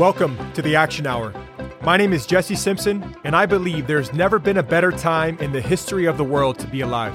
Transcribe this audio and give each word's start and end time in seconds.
Welcome 0.00 0.38
to 0.54 0.62
the 0.62 0.76
Action 0.76 1.06
Hour. 1.06 1.34
My 1.82 1.98
name 1.98 2.14
is 2.14 2.24
Jesse 2.24 2.54
Simpson, 2.54 3.14
and 3.24 3.36
I 3.36 3.44
believe 3.44 3.86
there's 3.86 4.14
never 4.14 4.38
been 4.38 4.56
a 4.56 4.62
better 4.62 4.90
time 4.90 5.36
in 5.40 5.52
the 5.52 5.60
history 5.60 6.06
of 6.06 6.16
the 6.16 6.24
world 6.24 6.58
to 6.60 6.66
be 6.66 6.80
alive. 6.80 7.14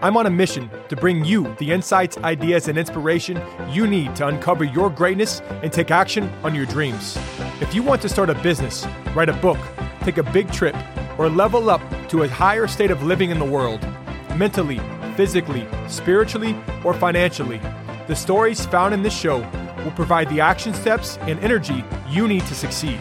I'm 0.00 0.16
on 0.16 0.24
a 0.24 0.30
mission 0.30 0.70
to 0.88 0.96
bring 0.96 1.22
you 1.22 1.54
the 1.58 1.70
insights, 1.70 2.16
ideas, 2.16 2.68
and 2.68 2.78
inspiration 2.78 3.42
you 3.68 3.86
need 3.86 4.16
to 4.16 4.26
uncover 4.26 4.64
your 4.64 4.88
greatness 4.88 5.42
and 5.62 5.70
take 5.70 5.90
action 5.90 6.30
on 6.42 6.54
your 6.54 6.64
dreams. 6.64 7.18
If 7.60 7.74
you 7.74 7.82
want 7.82 8.00
to 8.00 8.08
start 8.08 8.30
a 8.30 8.34
business, 8.36 8.86
write 9.14 9.28
a 9.28 9.34
book, 9.34 9.58
take 10.00 10.16
a 10.16 10.22
big 10.22 10.50
trip, 10.50 10.74
or 11.18 11.28
level 11.28 11.68
up 11.68 11.82
to 12.08 12.22
a 12.22 12.28
higher 12.28 12.66
state 12.66 12.90
of 12.90 13.02
living 13.02 13.32
in 13.32 13.38
the 13.38 13.44
world, 13.44 13.86
mentally, 14.34 14.80
physically, 15.14 15.66
spiritually, 15.88 16.56
or 16.84 16.94
financially, 16.94 17.60
the 18.06 18.16
stories 18.16 18.64
found 18.64 18.94
in 18.94 19.02
this 19.02 19.14
show 19.14 19.42
will 19.84 19.92
provide 19.92 20.28
the 20.30 20.40
action 20.40 20.74
steps 20.74 21.18
and 21.22 21.38
energy 21.40 21.84
you 22.08 22.26
need 22.26 22.44
to 22.46 22.54
succeed. 22.54 22.98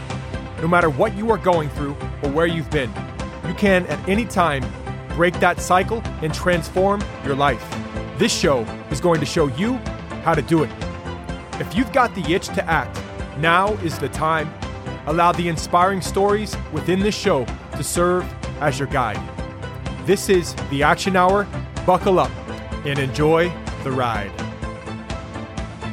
No 0.61 0.67
matter 0.67 0.89
what 0.89 1.15
you 1.15 1.31
are 1.31 1.37
going 1.37 1.69
through 1.69 1.95
or 2.21 2.29
where 2.29 2.45
you've 2.45 2.69
been, 2.69 2.91
you 3.47 3.53
can 3.53 3.85
at 3.87 4.07
any 4.07 4.25
time 4.25 4.63
break 5.15 5.39
that 5.39 5.59
cycle 5.59 6.01
and 6.21 6.33
transform 6.33 7.01
your 7.25 7.35
life. 7.35 7.63
This 8.17 8.31
show 8.37 8.61
is 8.91 9.01
going 9.01 9.19
to 9.19 9.25
show 9.25 9.47
you 9.47 9.73
how 10.23 10.33
to 10.35 10.41
do 10.41 10.63
it. 10.63 10.69
If 11.59 11.75
you've 11.75 11.91
got 11.91 12.13
the 12.15 12.33
itch 12.33 12.47
to 12.47 12.65
act, 12.65 12.99
now 13.39 13.73
is 13.75 13.97
the 13.99 14.09
time. 14.09 14.53
Allow 15.05 15.31
the 15.33 15.47
inspiring 15.47 16.01
stories 16.01 16.55
within 16.71 16.99
this 16.99 17.15
show 17.15 17.45
to 17.73 17.83
serve 17.83 18.23
as 18.61 18.79
your 18.79 18.87
guide. 18.87 19.19
This 20.05 20.29
is 20.29 20.55
the 20.69 20.83
Action 20.83 21.15
Hour. 21.15 21.47
Buckle 21.85 22.19
up 22.19 22.31
and 22.85 22.99
enjoy 22.99 23.51
the 23.83 23.91
ride. 23.91 24.42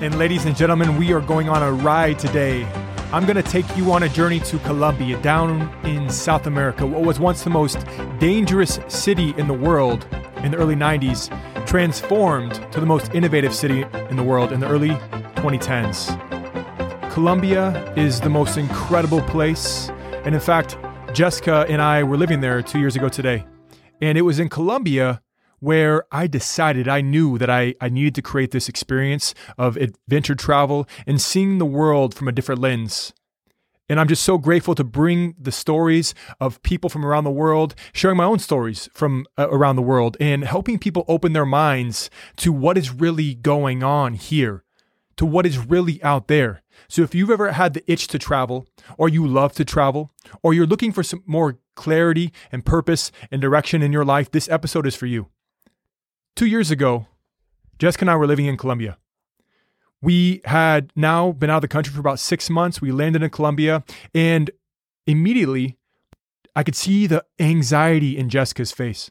And 0.01 0.19
ladies 0.19 0.47
and 0.47 0.57
gentlemen, 0.57 0.97
we 0.97 1.13
are 1.13 1.21
going 1.21 1.51
on 1.51 1.63
a 1.63 1.71
ride 1.71 2.19
today. 2.19 2.65
I'm 3.13 3.27
going 3.27 3.37
to 3.37 3.43
take 3.43 3.67
you 3.77 3.93
on 3.93 4.05
a 4.05 4.09
journey 4.09 4.41
to 4.41 4.59
Colombia, 4.61 5.21
down 5.21 5.71
in 5.85 6.09
South 6.09 6.47
America, 6.47 6.87
what 6.87 7.03
was 7.03 7.21
once 7.21 7.45
the 7.45 7.51
most 7.51 7.85
dangerous 8.19 8.81
city 8.89 9.35
in 9.37 9.47
the 9.47 9.53
world 9.53 10.07
in 10.37 10.53
the 10.53 10.57
early 10.57 10.75
90s, 10.75 11.29
transformed 11.67 12.55
to 12.73 12.81
the 12.81 12.87
most 12.87 13.13
innovative 13.15 13.55
city 13.55 13.85
in 14.09 14.17
the 14.17 14.23
world 14.23 14.53
in 14.53 14.61
the 14.61 14.67
early 14.67 14.93
2010s. 15.37 17.13
Colombia 17.13 17.93
is 17.95 18.23
the 18.23 18.31
most 18.31 18.57
incredible 18.57 19.21
place. 19.21 19.91
And 20.25 20.35
in 20.35 20.41
fact, 20.41 20.79
Jessica 21.13 21.67
and 21.69 21.83
I 21.83 22.05
were 22.05 22.17
living 22.17 22.41
there 22.41 22.63
two 22.63 22.79
years 22.79 22.97
ago 22.97 23.11
today. 23.11 23.45
And 24.01 24.17
it 24.17 24.23
was 24.23 24.39
in 24.39 24.49
Colombia 24.49 25.21
where 25.61 26.05
I 26.11 26.27
decided 26.27 26.89
I 26.89 27.01
knew 27.03 27.39
that 27.39 27.51
I, 27.51 27.75
I 27.81 27.89
needed 27.89 28.15
to 28.17 28.23
create 28.23 28.51
this 28.51 28.69
experience 28.69 29.35
of 29.57 29.77
adventure 29.77 30.35
travel 30.35 30.89
and 31.07 31.21
seeing 31.21 31.59
the 31.59 31.67
world 31.67 32.15
from 32.15 32.29
a 32.29 32.33
different 32.33 32.61
lens. 32.61 33.13
And 33.89 33.99
I'm 33.99 34.09
just 34.09 34.23
so 34.23 34.39
grateful 34.39 34.77
to 34.77 34.85
bring 34.85 35.35
the 35.37 35.51
stories 35.51 36.15
of 36.41 36.63
people 36.63 36.89
from 36.89 37.05
around 37.05 37.25
the 37.25 37.31
world, 37.31 37.75
sharing 37.93 38.17
my 38.17 38.25
own 38.25 38.39
stories 38.39 38.89
from 38.95 39.27
uh, 39.37 39.49
around 39.51 39.75
the 39.75 39.83
world, 39.83 40.17
and 40.21 40.45
helping 40.45 40.79
people 40.79 41.05
open 41.09 41.33
their 41.33 41.45
minds 41.45 42.09
to 42.37 42.53
what 42.53 42.79
is 42.79 42.95
really 42.95 43.35
going 43.35 43.83
on 43.83 44.15
here, 44.15 44.63
to 45.17 45.27
what 45.27 45.45
is 45.45 45.59
really 45.59 46.01
out 46.05 46.29
there. 46.29 46.63
So 46.89 47.03
if 47.03 47.17
you've 47.17 47.31
ever 47.31 47.51
had 47.51 47.75
the 47.75 47.83
itch 47.91 48.07
to 48.09 48.19
travel, 48.19 48.69
or 48.97 49.09
you 49.09 49.27
love 49.27 49.55
to 49.55 49.65
travel, 49.65 50.13
or 50.41 50.55
you're 50.55 50.67
looking 50.67 50.93
for 50.93 51.03
some 51.03 51.25
more 51.27 51.59
clarity 51.75 52.33
and 52.53 52.65
purpose 52.65 53.11
and 53.33 53.43
direction 53.43 53.83
in 53.83 53.93
your 53.93 54.05
life, 54.05 54.31
this 54.31 54.49
episode 54.49 54.87
is 54.87 54.95
for 54.95 55.07
you. 55.07 55.27
Two 56.37 56.47
years 56.47 56.71
ago, 56.71 57.07
Jessica 57.79 58.05
and 58.05 58.11
I 58.11 58.17
were 58.17 58.27
living 58.27 58.47
in 58.47 58.57
Colombia. 58.57 58.99
We 60.03 60.41
had 60.47 60.93
now 60.97 61.33
been 61.33 61.51
out 61.51 61.57
of 61.57 61.63
the 61.63 61.69
country 61.69 61.93
for 61.93 62.01
about 62.01 62.19
six 62.19 62.49
months. 62.49 62.81
We 62.81 62.91
landed 62.93 63.23
in 63.23 63.31
Colombia, 63.31 63.85
and 64.15 64.51
immediately 65.07 65.77
I 66.57 66.63
could 66.63 66.75
see 66.75 67.07
the 67.07 67.25
anxiety 67.39 68.17
in 68.17 68.29
Jessica's 68.29 68.73
face. 68.73 69.11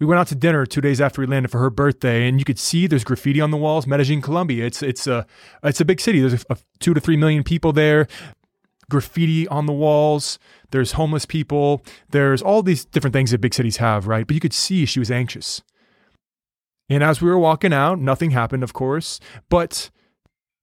We 0.00 0.06
went 0.06 0.18
out 0.18 0.26
to 0.28 0.34
dinner 0.34 0.66
two 0.66 0.80
days 0.80 1.00
after 1.00 1.20
we 1.20 1.26
landed 1.26 1.50
for 1.50 1.58
her 1.60 1.70
birthday, 1.70 2.28
and 2.28 2.38
you 2.38 2.44
could 2.44 2.58
see 2.58 2.86
there's 2.86 3.04
graffiti 3.04 3.40
on 3.40 3.50
the 3.50 3.56
walls. 3.56 3.86
Medellin, 3.86 4.20
Colombia. 4.20 4.66
It's 4.66 4.82
it's 4.82 5.06
a 5.06 5.26
it's 5.62 5.80
a 5.80 5.84
big 5.84 6.00
city. 6.00 6.20
There's 6.20 6.34
a, 6.34 6.54
a 6.54 6.56
two 6.80 6.94
to 6.94 7.00
three 7.00 7.16
million 7.16 7.42
people 7.44 7.72
there. 7.72 8.06
Graffiti 8.90 9.48
on 9.48 9.66
the 9.66 9.72
walls. 9.72 10.38
There's 10.70 10.92
homeless 10.92 11.24
people. 11.24 11.82
There's 12.10 12.42
all 12.42 12.62
these 12.62 12.84
different 12.84 13.14
things 13.14 13.30
that 13.30 13.40
big 13.40 13.54
cities 13.54 13.78
have, 13.78 14.06
right? 14.06 14.26
But 14.26 14.34
you 14.34 14.40
could 14.40 14.52
see 14.52 14.84
she 14.84 14.98
was 14.98 15.10
anxious. 15.10 15.62
And 16.88 17.02
as 17.02 17.20
we 17.20 17.30
were 17.30 17.38
walking 17.38 17.72
out, 17.72 17.98
nothing 17.98 18.32
happened, 18.32 18.62
of 18.62 18.72
course, 18.72 19.20
but 19.48 19.90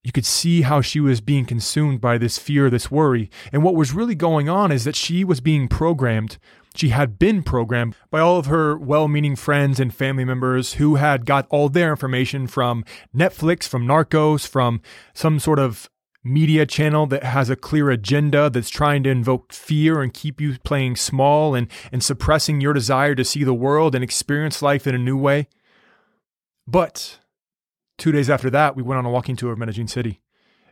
you 0.04 0.12
could 0.12 0.26
see 0.26 0.64
how 0.64 0.82
she 0.82 1.00
was 1.00 1.22
being 1.22 1.46
consumed 1.46 2.02
by 2.02 2.18
this 2.18 2.40
fear, 2.40 2.70
this 2.70 2.90
worry. 2.90 3.30
And 3.52 3.64
what 3.64 3.76
was 3.76 3.94
really 3.94 4.16
going 4.16 4.50
on 4.50 4.72
is 4.72 4.84
that 4.84 4.96
she 4.96 5.24
was 5.24 5.42
being 5.42 5.68
programmed. 5.68 6.38
She 6.76 6.90
had 6.90 7.20
been 7.20 7.44
programmed 7.44 7.96
by 8.10 8.20
all 8.20 8.38
of 8.38 8.48
her 8.48 8.78
well 8.78 9.08
meaning 9.08 9.36
friends 9.36 9.80
and 9.80 9.94
family 9.94 10.26
members 10.26 10.74
who 10.74 10.96
had 10.96 11.26
got 11.26 11.46
all 11.50 11.70
their 11.70 11.92
information 11.92 12.48
from 12.48 12.84
Netflix, 13.16 13.68
from 13.68 13.86
Narcos, 13.86 14.48
from 14.48 14.82
some 15.14 15.40
sort 15.40 15.60
of 15.60 15.90
media 16.24 16.66
channel 16.66 17.08
that 17.08 17.24
has 17.24 17.50
a 17.50 17.56
clear 17.56 17.90
agenda 17.90 18.50
that's 18.50 18.70
trying 18.70 19.04
to 19.04 19.10
invoke 19.10 19.52
fear 19.52 20.02
and 20.02 20.14
keep 20.14 20.40
you 20.40 20.58
playing 20.64 20.96
small 20.96 21.56
and, 21.56 21.68
and 21.92 22.04
suppressing 22.04 22.62
your 22.62 22.74
desire 22.74 23.16
to 23.16 23.26
see 23.26 23.44
the 23.44 23.54
world 23.54 23.96
and 23.96 24.04
experience 24.04 24.62
life 24.62 24.86
in 24.86 24.96
a 24.96 25.00
new 25.00 25.18
way. 25.18 25.48
But 26.72 27.20
two 27.98 28.14
days 28.14 28.30
after 28.30 28.50
that, 28.50 28.78
we 28.78 28.84
went 28.84 28.98
on 28.98 29.06
a 29.06 29.12
walking 29.12 29.36
tour 29.36 29.52
of 29.52 29.60
Medellin 29.60 29.90
City. 29.90 30.22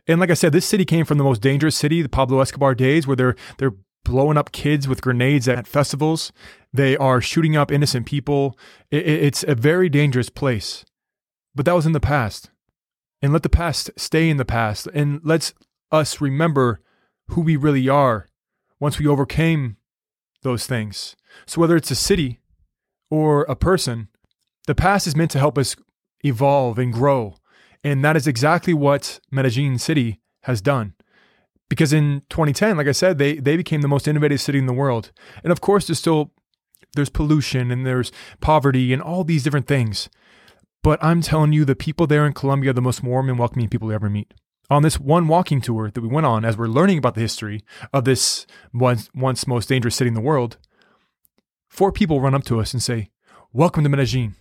And 0.06 0.18
like 0.18 0.30
I 0.30 0.34
said, 0.34 0.52
this 0.52 0.64
city 0.64 0.86
came 0.86 1.04
from 1.04 1.18
the 1.18 1.24
most 1.24 1.42
dangerous 1.42 1.76
city, 1.76 2.00
the 2.00 2.08
Pablo 2.08 2.40
Escobar 2.40 2.74
days, 2.74 3.06
where 3.06 3.16
they're 3.16 3.36
they're 3.58 3.74
blowing 4.02 4.38
up 4.38 4.50
kids 4.50 4.88
with 4.88 5.02
grenades 5.02 5.46
at 5.46 5.66
festivals. 5.66 6.32
They 6.72 6.96
are 6.96 7.20
shooting 7.20 7.54
up 7.54 7.70
innocent 7.70 8.06
people. 8.06 8.58
It, 8.90 9.06
it's 9.06 9.44
a 9.46 9.54
very 9.54 9.90
dangerous 9.90 10.30
place. 10.30 10.86
But 11.54 11.66
that 11.66 11.74
was 11.74 11.84
in 11.84 11.92
the 11.92 12.00
past. 12.00 12.50
And 13.20 13.30
let 13.30 13.42
the 13.42 13.50
past 13.50 13.90
stay 13.96 14.30
in 14.30 14.38
the 14.38 14.46
past. 14.46 14.88
And 14.94 15.20
let's 15.22 15.52
us 15.92 16.18
remember 16.18 16.80
who 17.28 17.42
we 17.42 17.56
really 17.56 17.90
are 17.90 18.26
once 18.80 18.98
we 18.98 19.06
overcame 19.06 19.76
those 20.42 20.66
things. 20.66 21.14
So 21.46 21.60
whether 21.60 21.76
it's 21.76 21.90
a 21.90 21.94
city 21.94 22.40
or 23.10 23.42
a 23.42 23.54
person, 23.54 24.08
the 24.66 24.74
past 24.74 25.06
is 25.06 25.14
meant 25.14 25.30
to 25.32 25.38
help 25.38 25.58
us 25.58 25.76
evolve 26.24 26.78
and 26.78 26.92
grow. 26.92 27.36
And 27.82 28.04
that 28.04 28.16
is 28.16 28.26
exactly 28.26 28.74
what 28.74 29.20
Medellin 29.30 29.78
City 29.78 30.20
has 30.42 30.60
done. 30.60 30.94
Because 31.68 31.92
in 31.92 32.22
2010, 32.30 32.76
like 32.76 32.88
I 32.88 32.92
said, 32.92 33.18
they, 33.18 33.36
they 33.36 33.56
became 33.56 33.80
the 33.80 33.88
most 33.88 34.08
innovative 34.08 34.40
city 34.40 34.58
in 34.58 34.66
the 34.66 34.72
world. 34.72 35.12
And 35.44 35.52
of 35.52 35.60
course, 35.60 35.86
there's 35.86 35.98
still 35.98 36.32
there's 36.94 37.10
pollution 37.10 37.70
and 37.70 37.86
there's 37.86 38.10
poverty 38.40 38.92
and 38.92 39.00
all 39.00 39.24
these 39.24 39.44
different 39.44 39.68
things. 39.68 40.08
But 40.82 41.02
I'm 41.02 41.20
telling 41.20 41.52
you, 41.52 41.64
the 41.64 41.76
people 41.76 42.06
there 42.06 42.26
in 42.26 42.32
Colombia 42.32 42.70
are 42.70 42.74
the 42.74 42.80
most 42.80 43.02
warm 43.02 43.28
and 43.28 43.38
welcoming 43.38 43.68
people 43.68 43.88
you 43.88 43.94
ever 43.94 44.10
meet. 44.10 44.34
On 44.70 44.82
this 44.82 44.98
one 44.98 45.28
walking 45.28 45.60
tour 45.60 45.90
that 45.90 46.00
we 46.00 46.08
went 46.08 46.26
on, 46.26 46.44
as 46.44 46.56
we're 46.56 46.66
learning 46.66 46.98
about 46.98 47.14
the 47.14 47.20
history 47.20 47.60
of 47.92 48.04
this 48.04 48.46
once, 48.72 49.10
once 49.14 49.46
most 49.46 49.68
dangerous 49.68 49.96
city 49.96 50.08
in 50.08 50.14
the 50.14 50.20
world, 50.20 50.56
four 51.68 51.92
people 51.92 52.20
run 52.20 52.34
up 52.34 52.44
to 52.44 52.60
us 52.60 52.72
and 52.72 52.82
say, 52.82 53.10
Welcome 53.52 53.82
to 53.82 53.90
Medellin. 53.90 54.36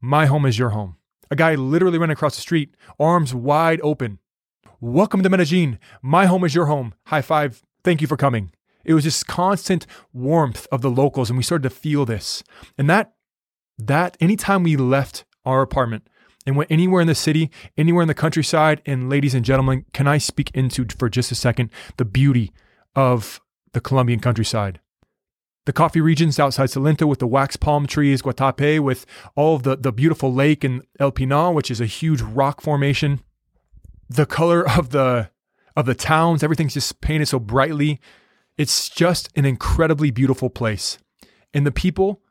My 0.00 0.26
home 0.26 0.46
is 0.46 0.60
your 0.60 0.70
home. 0.70 0.94
A 1.28 1.34
guy 1.34 1.56
literally 1.56 1.98
ran 1.98 2.10
across 2.10 2.36
the 2.36 2.40
street, 2.40 2.76
arms 3.00 3.34
wide 3.34 3.80
open. 3.82 4.20
Welcome 4.80 5.24
to 5.24 5.28
Medellin. 5.28 5.80
My 6.02 6.26
home 6.26 6.44
is 6.44 6.54
your 6.54 6.66
home. 6.66 6.94
High 7.06 7.20
five. 7.20 7.64
Thank 7.82 8.00
you 8.00 8.06
for 8.06 8.16
coming. 8.16 8.52
It 8.84 8.94
was 8.94 9.02
this 9.02 9.24
constant 9.24 9.88
warmth 10.12 10.68
of 10.70 10.82
the 10.82 10.90
locals, 10.90 11.30
and 11.30 11.36
we 11.36 11.42
started 11.42 11.68
to 11.68 11.74
feel 11.74 12.04
this. 12.04 12.44
And 12.78 12.88
that, 12.88 13.14
that, 13.76 14.16
anytime 14.20 14.62
we 14.62 14.76
left 14.76 15.24
our 15.44 15.62
apartment 15.62 16.08
and 16.46 16.56
went 16.56 16.70
anywhere 16.70 17.00
in 17.00 17.08
the 17.08 17.14
city, 17.16 17.50
anywhere 17.76 18.02
in 18.02 18.08
the 18.08 18.14
countryside, 18.14 18.80
and 18.86 19.10
ladies 19.10 19.34
and 19.34 19.44
gentlemen, 19.44 19.84
can 19.92 20.06
I 20.06 20.18
speak 20.18 20.52
into 20.54 20.86
for 20.96 21.08
just 21.08 21.32
a 21.32 21.34
second 21.34 21.70
the 21.96 22.04
beauty 22.04 22.52
of 22.94 23.40
the 23.72 23.80
Colombian 23.80 24.20
countryside? 24.20 24.78
The 25.68 25.74
coffee 25.74 26.00
regions 26.00 26.40
outside 26.40 26.70
Salento 26.70 27.06
with 27.06 27.18
the 27.18 27.26
wax 27.26 27.56
palm 27.56 27.86
trees, 27.86 28.22
Guatape 28.22 28.80
with 28.80 29.04
all 29.36 29.54
of 29.54 29.64
the, 29.64 29.76
the 29.76 29.92
beautiful 29.92 30.32
lake 30.32 30.64
and 30.64 30.80
El 30.98 31.12
Peñol, 31.12 31.52
which 31.52 31.70
is 31.70 31.78
a 31.78 31.84
huge 31.84 32.22
rock 32.22 32.62
formation. 32.62 33.20
The 34.08 34.24
color 34.24 34.66
of 34.66 34.92
the 34.92 35.28
of 35.76 35.84
the 35.84 35.94
towns, 35.94 36.42
everything's 36.42 36.72
just 36.72 37.02
painted 37.02 37.28
so 37.28 37.38
brightly. 37.38 38.00
It's 38.56 38.88
just 38.88 39.28
an 39.36 39.44
incredibly 39.44 40.10
beautiful 40.10 40.48
place. 40.48 40.96
And 41.52 41.66
the 41.66 41.70
people, 41.70 42.22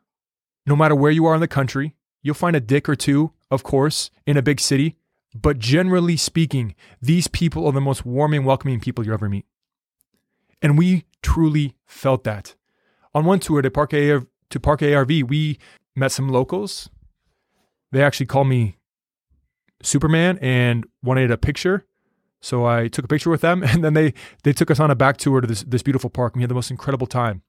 no 0.66 0.74
matter 0.74 0.96
where 0.96 1.12
you 1.12 1.24
are 1.26 1.36
in 1.36 1.40
the 1.40 1.46
country, 1.46 1.94
you'll 2.22 2.34
find 2.34 2.56
a 2.56 2.60
dick 2.60 2.88
or 2.88 2.96
two, 2.96 3.34
of 3.52 3.62
course, 3.62 4.10
in 4.26 4.36
a 4.36 4.42
big 4.42 4.58
city. 4.58 4.96
But 5.32 5.60
generally 5.60 6.16
speaking, 6.16 6.74
these 7.00 7.28
people 7.28 7.66
are 7.66 7.72
the 7.72 7.80
most 7.80 8.04
warm 8.04 8.34
and 8.34 8.44
welcoming 8.44 8.80
people 8.80 9.06
you 9.06 9.14
ever 9.14 9.28
meet. 9.28 9.46
And 10.60 10.76
we 10.76 11.04
truly 11.22 11.76
felt 11.86 12.24
that 12.24 12.56
on 13.18 13.24
one 13.24 13.40
tour 13.40 13.60
to 13.60 13.70
Parque 13.70 13.90
to 13.90 14.60
Parque 14.60 14.82
ARV, 14.82 15.08
we 15.28 15.58
met 15.96 16.12
some 16.12 16.28
locals. 16.28 16.88
They 17.90 18.02
actually 18.02 18.26
called 18.26 18.46
me 18.46 18.76
Superman 19.82 20.38
and 20.40 20.86
wanted 21.02 21.30
a 21.30 21.36
picture. 21.36 21.84
So 22.40 22.64
I 22.64 22.86
took 22.86 23.04
a 23.04 23.08
picture 23.08 23.30
with 23.30 23.40
them 23.40 23.62
and 23.66 23.82
then 23.82 23.94
they 23.94 24.14
they 24.44 24.52
took 24.52 24.70
us 24.70 24.80
on 24.80 24.90
a 24.90 24.94
back 24.94 25.16
tour 25.16 25.40
to 25.40 25.46
this 25.46 25.64
this 25.64 25.82
beautiful 25.82 26.10
park 26.10 26.34
and 26.34 26.40
we 26.40 26.42
had 26.44 26.50
the 26.50 26.54
most 26.54 26.70
incredible 26.70 27.06
time. 27.06 27.42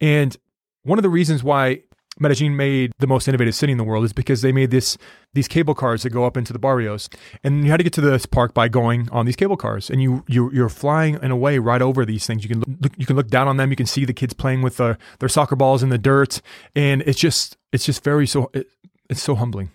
And 0.00 0.36
one 0.82 0.98
of 0.98 1.04
the 1.04 1.08
reasons 1.08 1.44
why 1.44 1.82
Medellin 2.20 2.56
made 2.56 2.92
the 2.98 3.06
most 3.06 3.26
innovative 3.26 3.54
city 3.54 3.72
in 3.72 3.78
the 3.78 3.84
world 3.84 4.04
is 4.04 4.12
because 4.12 4.42
they 4.42 4.52
made 4.52 4.70
this 4.70 4.98
these 5.32 5.48
cable 5.48 5.74
cars 5.74 6.02
that 6.02 6.10
go 6.10 6.24
up 6.24 6.36
into 6.36 6.52
the 6.52 6.58
barrios, 6.58 7.08
and 7.42 7.64
you 7.64 7.70
had 7.70 7.78
to 7.78 7.84
get 7.84 7.92
to 7.94 8.02
this 8.02 8.26
park 8.26 8.52
by 8.52 8.68
going 8.68 9.08
on 9.10 9.24
these 9.24 9.36
cable 9.36 9.56
cars, 9.56 9.88
and 9.88 10.02
you 10.02 10.22
you 10.28 10.50
you're 10.52 10.68
flying 10.68 11.18
in 11.22 11.30
a 11.30 11.36
way 11.36 11.58
right 11.58 11.80
over 11.80 12.04
these 12.04 12.26
things. 12.26 12.44
You 12.44 12.50
can 12.50 12.78
look, 12.80 12.92
you 12.98 13.06
can 13.06 13.16
look 13.16 13.28
down 13.28 13.48
on 13.48 13.56
them. 13.56 13.70
You 13.70 13.76
can 13.76 13.86
see 13.86 14.04
the 14.04 14.12
kids 14.12 14.34
playing 14.34 14.60
with 14.60 14.76
their, 14.76 14.98
their 15.20 15.28
soccer 15.28 15.56
balls 15.56 15.82
in 15.82 15.88
the 15.88 15.98
dirt, 15.98 16.42
and 16.76 17.02
it's 17.06 17.18
just 17.18 17.56
it's 17.72 17.86
just 17.86 18.04
very 18.04 18.26
so 18.26 18.50
it, 18.52 18.68
it's 19.08 19.22
so 19.22 19.34
humbling 19.34 19.70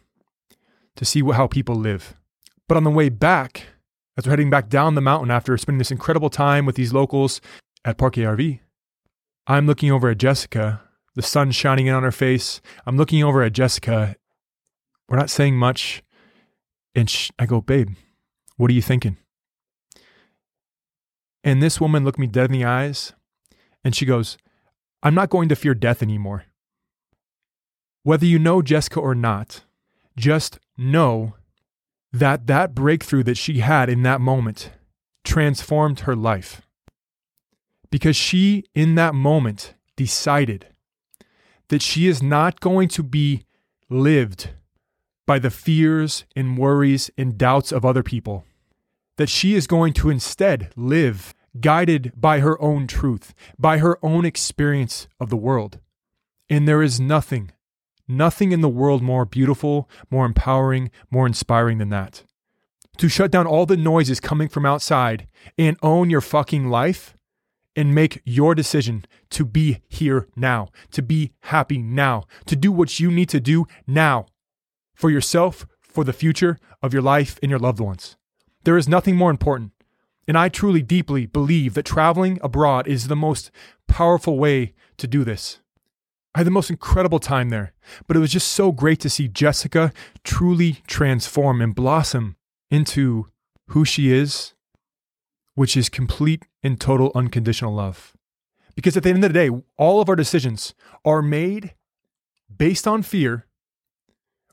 to 0.95 1.05
see 1.05 1.23
how 1.23 1.47
people 1.47 1.75
live. 1.75 2.13
But 2.67 2.77
on 2.77 2.83
the 2.83 2.91
way 2.91 3.09
back, 3.09 3.63
as 4.15 4.25
we're 4.25 4.31
heading 4.31 4.49
back 4.49 4.69
down 4.69 4.95
the 4.95 5.01
mountain 5.01 5.31
after 5.31 5.57
spending 5.57 5.79
this 5.79 5.91
incredible 5.91 6.29
time 6.29 6.65
with 6.65 6.75
these 6.75 6.93
locals 6.93 7.41
at 7.83 7.97
Parque 7.97 8.19
ARV, 8.19 8.59
I'm 9.47 9.65
looking 9.65 9.91
over 9.91 10.09
at 10.09 10.17
Jessica 10.17 10.81
the 11.17 11.23
sun 11.23 11.49
shining 11.49 11.87
in 11.87 11.95
on 11.95 12.03
her 12.03 12.11
face. 12.11 12.61
I'm 12.85 12.95
looking 12.95 13.23
over 13.23 13.41
at 13.41 13.51
Jessica. 13.51 14.15
We're 15.09 15.17
not 15.17 15.31
saying 15.31 15.55
much. 15.55 16.03
And 16.93 17.11
I 17.39 17.47
go, 17.47 17.59
babe, 17.59 17.89
what 18.55 18.69
are 18.69 18.75
you 18.75 18.83
thinking? 18.83 19.17
And 21.43 21.61
this 21.61 21.81
woman 21.81 22.05
looked 22.05 22.19
me 22.19 22.27
dead 22.27 22.45
in 22.45 22.51
the 22.51 22.65
eyes 22.65 23.13
and 23.83 23.95
she 23.95 24.05
goes, 24.05 24.37
I'm 25.01 25.15
not 25.15 25.31
going 25.31 25.49
to 25.49 25.55
fear 25.55 25.73
death 25.73 26.03
anymore. 26.03 26.45
Whether 28.03 28.27
you 28.27 28.37
know 28.37 28.61
Jessica 28.61 28.99
or 28.99 29.15
not, 29.15 29.63
just 30.15 30.59
know 30.77 31.33
that 32.13 32.45
that 32.45 32.75
breakthrough 32.75 33.23
that 33.23 33.37
she 33.37 33.57
had 33.59 33.89
in 33.89 34.03
that 34.03 34.21
moment 34.21 34.69
transformed 35.23 36.01
her 36.01 36.15
life. 36.15 36.61
Because 37.89 38.15
she, 38.15 38.65
in 38.75 38.93
that 38.95 39.15
moment, 39.15 39.73
decided 39.95 40.67
that 41.69 41.81
she 41.81 42.07
is 42.07 42.23
not 42.23 42.59
going 42.59 42.87
to 42.89 43.03
be 43.03 43.43
lived 43.89 44.51
by 45.25 45.39
the 45.39 45.49
fears 45.49 46.25
and 46.35 46.57
worries 46.57 47.11
and 47.17 47.37
doubts 47.37 47.71
of 47.71 47.83
other 47.83 48.03
people, 48.03 48.45
that 49.17 49.29
she 49.29 49.53
is 49.53 49.67
going 49.67 49.93
to 49.93 50.09
instead 50.09 50.71
live 50.75 51.33
guided 51.59 52.13
by 52.15 52.39
her 52.39 52.61
own 52.61 52.87
truth, 52.87 53.33
by 53.59 53.79
her 53.79 53.97
own 54.03 54.25
experience 54.25 55.07
of 55.19 55.29
the 55.29 55.37
world. 55.37 55.79
And 56.49 56.67
there 56.67 56.81
is 56.81 56.99
nothing, 56.99 57.51
nothing 58.07 58.51
in 58.51 58.61
the 58.61 58.69
world 58.69 59.01
more 59.01 59.25
beautiful, 59.25 59.89
more 60.09 60.25
empowering, 60.25 60.91
more 61.11 61.27
inspiring 61.27 61.77
than 61.77 61.89
that. 61.89 62.23
To 62.99 63.09
shut 63.09 63.31
down 63.31 63.45
all 63.45 63.65
the 63.65 63.77
noises 63.77 64.19
coming 64.19 64.47
from 64.47 64.65
outside 64.65 65.27
and 65.57 65.77
own 65.81 66.09
your 66.09 66.21
fucking 66.21 66.69
life 66.69 67.16
and 67.77 67.93
make 67.93 68.21
your 68.25 68.55
decision 68.55 69.05
to 69.29 69.45
be 69.45 69.81
here 69.87 70.27
now, 70.35 70.69
to 70.91 71.03
be 71.03 71.31
happy 71.41 71.77
now, 71.77 72.23
to 72.47 72.55
do 72.55 72.71
what 72.71 72.99
you 72.99 73.11
need 73.11 73.29
to 73.29 73.39
do 73.39 73.65
now 73.85 74.25
for 74.95 75.11
yourself, 75.11 75.67
for 75.79 76.03
the 76.03 76.11
future 76.11 76.57
of 76.81 76.91
your 76.91 77.03
life 77.03 77.39
and 77.41 77.51
your 77.51 77.59
loved 77.59 77.79
ones. 77.79 78.17
There 78.63 78.77
is 78.77 78.89
nothing 78.89 79.15
more 79.15 79.29
important. 79.29 79.71
And 80.27 80.37
I 80.37 80.49
truly, 80.49 80.81
deeply 80.81 81.25
believe 81.27 81.75
that 81.75 81.85
traveling 81.85 82.39
abroad 82.41 82.87
is 82.87 83.07
the 83.07 83.15
most 83.15 83.51
powerful 83.87 84.37
way 84.37 84.73
to 84.97 85.07
do 85.07 85.23
this. 85.23 85.59
I 86.35 86.39
had 86.39 86.47
the 86.47 86.51
most 86.51 86.69
incredible 86.69 87.19
time 87.19 87.49
there, 87.49 87.73
but 88.07 88.17
it 88.17 88.19
was 88.19 88.31
just 88.31 88.51
so 88.51 88.71
great 88.71 88.99
to 89.01 89.09
see 89.09 89.27
Jessica 89.27 89.93
truly 90.23 90.81
transform 90.85 91.61
and 91.61 91.73
blossom 91.73 92.35
into 92.69 93.27
who 93.67 93.85
she 93.85 94.11
is 94.11 94.53
which 95.57 95.75
is 95.75 95.89
complete 95.89 96.45
and 96.61 96.79
total 96.79 97.11
unconditional 97.15 97.73
love. 97.73 98.13
Because 98.75 98.95
at 98.95 99.01
the 99.01 99.09
end 99.09 99.23
of 99.23 99.33
the 99.33 99.47
day, 99.47 99.49
all 99.75 99.99
of 99.99 100.07
our 100.07 100.15
decisions 100.15 100.75
are 101.03 101.23
made 101.23 101.73
based 102.55 102.87
on 102.87 103.01
fear 103.01 103.47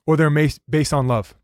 or 0.06 0.16
they're 0.16 0.48
based 0.66 0.94
on 0.94 1.06
love. 1.06 1.34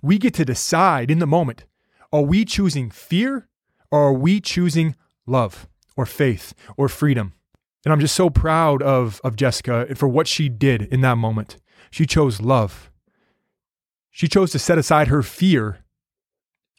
We 0.00 0.16
get 0.16 0.32
to 0.34 0.44
decide 0.46 1.10
in 1.10 1.18
the 1.18 1.26
moment 1.26 1.66
are 2.14 2.22
we 2.22 2.46
choosing 2.46 2.88
fear 2.88 3.46
or 3.90 4.04
are 4.04 4.12
we 4.14 4.40
choosing 4.40 4.96
love 5.26 5.68
or 5.98 6.06
faith 6.06 6.54
or 6.78 6.88
freedom? 6.88 7.34
And 7.84 7.92
I'm 7.92 8.00
just 8.00 8.14
so 8.14 8.30
proud 8.30 8.82
of, 8.82 9.20
of 9.22 9.36
Jessica 9.36 9.84
and 9.86 9.98
for 9.98 10.08
what 10.08 10.26
she 10.26 10.48
did 10.48 10.80
in 10.80 11.02
that 11.02 11.18
moment. 11.18 11.58
She 11.90 12.06
chose 12.06 12.40
love. 12.40 12.90
She 14.10 14.28
chose 14.28 14.50
to 14.52 14.58
set 14.58 14.78
aside 14.78 15.08
her 15.08 15.22
fear 15.22 15.84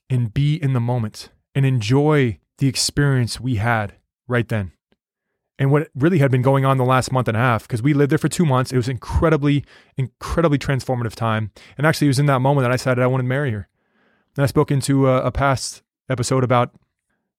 and 0.09 0.33
be 0.33 0.55
in 0.55 0.73
the 0.73 0.79
moment 0.79 1.29
and 1.55 1.65
enjoy 1.65 2.37
the 2.59 2.67
experience 2.67 3.39
we 3.39 3.55
had 3.55 3.95
right 4.27 4.47
then. 4.47 4.73
And 5.57 5.71
what 5.71 5.87
really 5.95 6.19
had 6.19 6.31
been 6.31 6.41
going 6.41 6.65
on 6.65 6.77
the 6.77 6.83
last 6.83 7.13
month 7.13 7.29
and 7.29 7.37
a 7.37 7.39
half, 7.39 7.63
because 7.63 7.81
we 7.81 7.93
lived 7.93 8.11
there 8.11 8.17
for 8.17 8.27
two 8.27 8.45
months. 8.45 8.73
It 8.73 8.77
was 8.77 8.89
incredibly, 8.89 9.63
incredibly 9.95 10.57
transformative 10.57 11.15
time. 11.15 11.51
And 11.77 11.87
actually, 11.87 12.07
it 12.07 12.09
was 12.09 12.19
in 12.19 12.25
that 12.25 12.39
moment 12.39 12.65
that 12.65 12.71
I 12.71 12.75
decided 12.75 13.01
I 13.01 13.07
wanted 13.07 13.23
to 13.23 13.29
marry 13.29 13.51
her. 13.51 13.69
And 14.35 14.43
I 14.43 14.47
spoke 14.47 14.69
into 14.69 15.07
a, 15.07 15.21
a 15.21 15.31
past 15.31 15.81
episode 16.09 16.43
about 16.43 16.71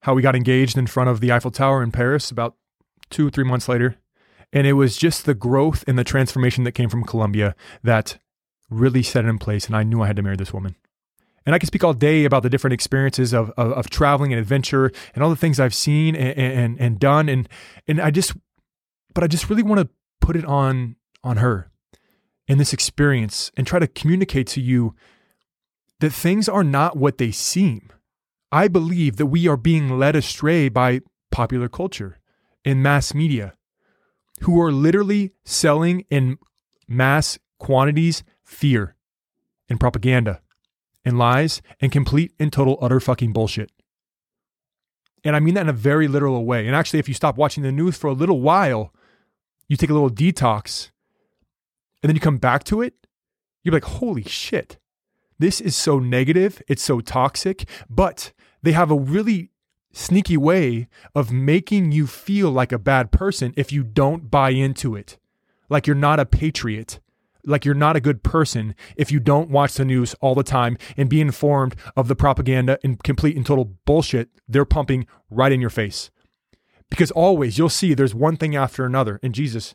how 0.00 0.14
we 0.14 0.22
got 0.22 0.34
engaged 0.34 0.78
in 0.78 0.86
front 0.86 1.10
of 1.10 1.20
the 1.20 1.30
Eiffel 1.30 1.50
Tower 1.50 1.82
in 1.82 1.92
Paris 1.92 2.30
about 2.30 2.56
two 3.10 3.26
or 3.26 3.30
three 3.30 3.44
months 3.44 3.68
later. 3.68 3.96
And 4.50 4.66
it 4.66 4.74
was 4.74 4.96
just 4.96 5.26
the 5.26 5.34
growth 5.34 5.84
and 5.86 5.98
the 5.98 6.04
transformation 6.04 6.64
that 6.64 6.72
came 6.72 6.88
from 6.88 7.04
Colombia 7.04 7.54
that 7.82 8.18
really 8.70 9.02
set 9.02 9.26
it 9.26 9.28
in 9.28 9.38
place. 9.38 9.66
And 9.66 9.76
I 9.76 9.82
knew 9.82 10.00
I 10.00 10.06
had 10.06 10.16
to 10.16 10.22
marry 10.22 10.36
this 10.36 10.54
woman. 10.54 10.76
And 11.46 11.54
I 11.54 11.58
can 11.58 11.68
speak 11.68 11.84
all 11.84 11.94
day 11.94 12.24
about 12.24 12.42
the 12.42 12.50
different 12.50 12.74
experiences 12.74 13.32
of, 13.32 13.50
of, 13.56 13.72
of 13.72 13.88
traveling 13.88 14.32
and 14.32 14.40
adventure 14.40 14.90
and 15.14 15.22
all 15.22 15.30
the 15.30 15.36
things 15.36 15.60
I've 15.60 15.74
seen 15.74 16.16
and, 16.16 16.36
and, 16.36 16.80
and 16.80 16.98
done. 16.98 17.28
And, 17.28 17.48
and 17.86 18.00
I 18.00 18.10
just, 18.10 18.34
but 19.14 19.22
I 19.22 19.28
just 19.28 19.48
really 19.48 19.62
want 19.62 19.80
to 19.80 19.88
put 20.20 20.34
it 20.34 20.44
on, 20.44 20.96
on 21.22 21.36
her 21.36 21.70
in 22.48 22.58
this 22.58 22.72
experience 22.72 23.52
and 23.56 23.66
try 23.66 23.78
to 23.78 23.86
communicate 23.86 24.48
to 24.48 24.60
you 24.60 24.94
that 26.00 26.12
things 26.12 26.48
are 26.48 26.64
not 26.64 26.96
what 26.96 27.18
they 27.18 27.30
seem. 27.30 27.90
I 28.50 28.68
believe 28.68 29.16
that 29.16 29.26
we 29.26 29.46
are 29.46 29.56
being 29.56 29.98
led 29.98 30.16
astray 30.16 30.68
by 30.68 31.00
popular 31.30 31.68
culture 31.68 32.18
and 32.64 32.82
mass 32.82 33.14
media 33.14 33.54
who 34.40 34.60
are 34.60 34.72
literally 34.72 35.32
selling 35.44 36.04
in 36.10 36.38
mass 36.88 37.38
quantities 37.58 38.22
fear 38.44 38.96
and 39.68 39.80
propaganda 39.80 40.40
and 41.06 41.18
lies 41.18 41.62
and 41.80 41.92
complete 41.92 42.32
and 42.38 42.52
total 42.52 42.76
utter 42.82 43.00
fucking 43.00 43.32
bullshit. 43.32 43.70
And 45.24 45.34
I 45.34 45.40
mean 45.40 45.54
that 45.54 45.62
in 45.62 45.68
a 45.68 45.72
very 45.72 46.08
literal 46.08 46.44
way. 46.44 46.66
And 46.66 46.76
actually, 46.76 46.98
if 46.98 47.08
you 47.08 47.14
stop 47.14 47.38
watching 47.38 47.62
the 47.62 47.72
news 47.72 47.96
for 47.96 48.08
a 48.08 48.12
little 48.12 48.40
while, 48.40 48.92
you 49.68 49.76
take 49.76 49.88
a 49.88 49.94
little 49.94 50.10
detox, 50.10 50.90
and 52.02 52.10
then 52.10 52.16
you 52.16 52.20
come 52.20 52.38
back 52.38 52.64
to 52.64 52.82
it, 52.82 53.06
you're 53.62 53.72
like, 53.72 53.84
holy 53.84 54.24
shit, 54.24 54.78
this 55.38 55.60
is 55.60 55.74
so 55.74 55.98
negative. 55.98 56.62
It's 56.68 56.82
so 56.82 57.00
toxic. 57.00 57.68
But 57.88 58.32
they 58.62 58.72
have 58.72 58.90
a 58.90 58.98
really 58.98 59.50
sneaky 59.92 60.36
way 60.36 60.88
of 61.14 61.32
making 61.32 61.92
you 61.92 62.06
feel 62.06 62.50
like 62.50 62.72
a 62.72 62.78
bad 62.78 63.10
person 63.10 63.54
if 63.56 63.72
you 63.72 63.82
don't 63.82 64.30
buy 64.30 64.50
into 64.50 64.94
it, 64.94 65.18
like 65.68 65.86
you're 65.86 65.96
not 65.96 66.20
a 66.20 66.26
patriot, 66.26 67.00
like 67.46 67.64
you're 67.64 67.74
not 67.74 67.96
a 67.96 68.00
good 68.00 68.22
person 68.22 68.74
if 68.96 69.10
you 69.10 69.20
don't 69.20 69.50
watch 69.50 69.74
the 69.74 69.84
news 69.84 70.14
all 70.20 70.34
the 70.34 70.42
time 70.42 70.76
and 70.96 71.08
be 71.08 71.20
informed 71.20 71.76
of 71.96 72.08
the 72.08 72.16
propaganda 72.16 72.78
and 72.82 73.02
complete 73.02 73.36
and 73.36 73.46
total 73.46 73.64
bullshit 73.84 74.28
they're 74.48 74.64
pumping 74.64 75.06
right 75.30 75.52
in 75.52 75.60
your 75.60 75.70
face. 75.70 76.10
Because 76.90 77.10
always 77.12 77.58
you'll 77.58 77.68
see 77.68 77.94
there's 77.94 78.14
one 78.14 78.36
thing 78.36 78.54
after 78.54 78.84
another. 78.84 79.18
And 79.22 79.34
Jesus, 79.34 79.74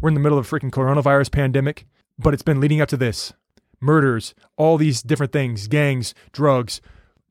we're 0.00 0.08
in 0.08 0.14
the 0.14 0.20
middle 0.20 0.38
of 0.38 0.46
a 0.46 0.48
freaking 0.48 0.70
coronavirus 0.70 1.32
pandemic, 1.32 1.86
but 2.18 2.34
it's 2.34 2.42
been 2.42 2.60
leading 2.60 2.80
up 2.80 2.88
to 2.90 2.96
this 2.96 3.32
murders, 3.80 4.34
all 4.56 4.78
these 4.78 5.02
different 5.02 5.32
things, 5.32 5.68
gangs, 5.68 6.14
drugs. 6.32 6.80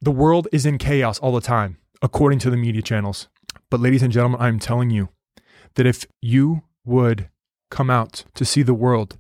The 0.01 0.11
world 0.11 0.47
is 0.51 0.65
in 0.65 0.77
chaos 0.77 1.17
all 1.19 1.31
the 1.31 1.41
time, 1.41 1.77
according 2.01 2.39
to 2.39 2.49
the 2.49 2.57
media 2.57 2.81
channels. 2.81 3.27
But, 3.71 3.79
ladies 3.79 4.03
and 4.03 4.13
gentlemen, 4.13 4.39
I'm 4.39 4.59
telling 4.59 4.91
you 4.91 5.09
that 5.73 5.87
if 5.87 6.05
you 6.21 6.61
would 6.83 7.29
come 7.71 7.89
out 7.89 8.25
to 8.35 8.45
see 8.45 8.61
the 8.61 8.75
world 8.75 9.17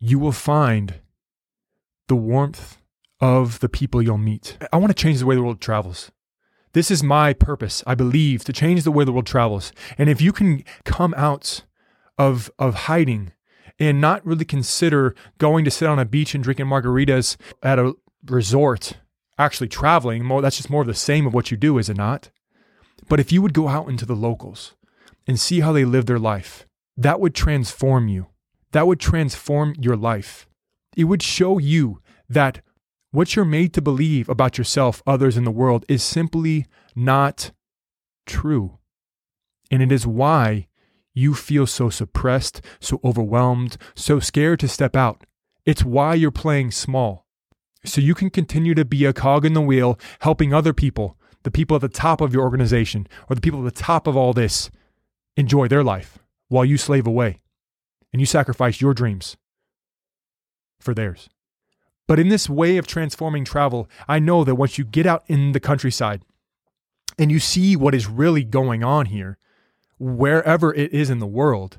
you 0.00 0.18
will 0.18 0.32
find 0.32 0.94
the 2.08 2.16
warmth 2.16 2.78
of 3.20 3.60
the 3.60 3.68
people 3.68 4.02
you'll 4.02 4.18
meet. 4.18 4.56
I 4.72 4.78
want 4.78 4.90
to 4.90 5.02
change 5.02 5.18
the 5.18 5.26
way 5.26 5.34
the 5.34 5.42
world 5.42 5.60
travels. 5.60 6.10
This 6.72 6.90
is 6.90 7.02
my 7.02 7.32
purpose, 7.32 7.82
I 7.86 7.94
believe, 7.94 8.44
to 8.44 8.52
change 8.52 8.82
the 8.82 8.92
way 8.92 9.04
the 9.04 9.12
world 9.12 9.26
travels. 9.26 9.72
And 9.98 10.08
if 10.08 10.20
you 10.20 10.32
can 10.32 10.64
come 10.84 11.14
out 11.16 11.64
of, 12.16 12.50
of 12.58 12.74
hiding 12.74 13.32
and 13.78 14.00
not 14.00 14.24
really 14.24 14.44
consider 14.44 15.14
going 15.38 15.64
to 15.64 15.70
sit 15.70 15.88
on 15.88 15.98
a 15.98 16.04
beach 16.04 16.34
and 16.34 16.42
drinking 16.42 16.66
margaritas 16.66 17.36
at 17.62 17.78
a 17.78 17.94
resort, 18.26 18.94
actually 19.38 19.68
traveling, 19.68 20.24
more, 20.24 20.40
that's 20.40 20.56
just 20.56 20.70
more 20.70 20.82
of 20.82 20.86
the 20.86 20.94
same 20.94 21.26
of 21.26 21.34
what 21.34 21.50
you 21.50 21.56
do, 21.56 21.76
is 21.76 21.88
it 21.88 21.96
not? 21.96 22.30
But 23.08 23.20
if 23.20 23.32
you 23.32 23.42
would 23.42 23.54
go 23.54 23.68
out 23.68 23.88
into 23.88 24.06
the 24.06 24.16
locals 24.16 24.74
and 25.26 25.38
see 25.38 25.60
how 25.60 25.72
they 25.72 25.84
live 25.84 26.06
their 26.06 26.18
life, 26.18 26.66
that 26.96 27.20
would 27.20 27.34
transform 27.34 28.08
you 28.08 28.28
that 28.72 28.86
would 28.86 29.00
transform 29.00 29.74
your 29.78 29.96
life. 29.96 30.46
It 30.96 31.04
would 31.04 31.22
show 31.22 31.58
you 31.58 32.00
that 32.28 32.60
what 33.10 33.34
you're 33.34 33.44
made 33.44 33.74
to 33.74 33.82
believe 33.82 34.28
about 34.28 34.58
yourself, 34.58 35.02
others, 35.06 35.36
in 35.36 35.44
the 35.44 35.50
world 35.50 35.84
is 35.88 36.02
simply 36.02 36.66
not 36.94 37.50
true. 38.26 38.78
And 39.70 39.82
it 39.82 39.90
is 39.90 40.06
why 40.06 40.68
you 41.12 41.34
feel 41.34 41.66
so 41.66 41.90
suppressed, 41.90 42.60
so 42.78 43.00
overwhelmed, 43.04 43.76
so 43.94 44.20
scared 44.20 44.60
to 44.60 44.68
step 44.68 44.94
out. 44.94 45.24
It's 45.64 45.84
why 45.84 46.14
you're 46.14 46.30
playing 46.30 46.70
small. 46.70 47.26
So 47.84 48.00
you 48.00 48.14
can 48.14 48.30
continue 48.30 48.74
to 48.74 48.84
be 48.84 49.04
a 49.04 49.12
cog 49.12 49.44
in 49.44 49.54
the 49.54 49.60
wheel, 49.60 49.98
helping 50.20 50.54
other 50.54 50.72
people, 50.72 51.16
the 51.42 51.50
people 51.50 51.74
at 51.74 51.80
the 51.80 51.88
top 51.88 52.20
of 52.20 52.32
your 52.32 52.42
organization, 52.42 53.08
or 53.28 53.34
the 53.34 53.40
people 53.40 53.66
at 53.66 53.74
the 53.74 53.82
top 53.82 54.06
of 54.06 54.16
all 54.16 54.32
this, 54.32 54.70
enjoy 55.36 55.66
their 55.66 55.82
life 55.82 56.18
while 56.48 56.64
you 56.64 56.76
slave 56.76 57.06
away 57.06 57.40
and 58.12 58.20
you 58.20 58.26
sacrifice 58.26 58.80
your 58.80 58.94
dreams 58.94 59.36
for 60.80 60.94
theirs. 60.94 61.28
But 62.08 62.18
in 62.18 62.28
this 62.28 62.48
way 62.48 62.76
of 62.76 62.86
transforming 62.86 63.44
travel, 63.44 63.88
I 64.08 64.18
know 64.18 64.42
that 64.44 64.56
once 64.56 64.78
you 64.78 64.84
get 64.84 65.06
out 65.06 65.22
in 65.28 65.52
the 65.52 65.60
countryside 65.60 66.22
and 67.18 67.30
you 67.30 67.38
see 67.38 67.76
what 67.76 67.94
is 67.94 68.08
really 68.08 68.42
going 68.42 68.82
on 68.82 69.06
here, 69.06 69.38
wherever 69.98 70.74
it 70.74 70.92
is 70.92 71.10
in 71.10 71.18
the 71.20 71.26
world. 71.26 71.78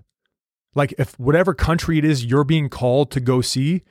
Like, 0.73 0.93
if 0.97 1.19
whatever 1.19 1.53
country 1.53 1.97
it 1.97 2.05
is 2.05 2.23
you're 2.23 2.45
being 2.45 2.69
called 2.69 3.11
to 3.11 3.19
go 3.19 3.41
see, 3.41 3.81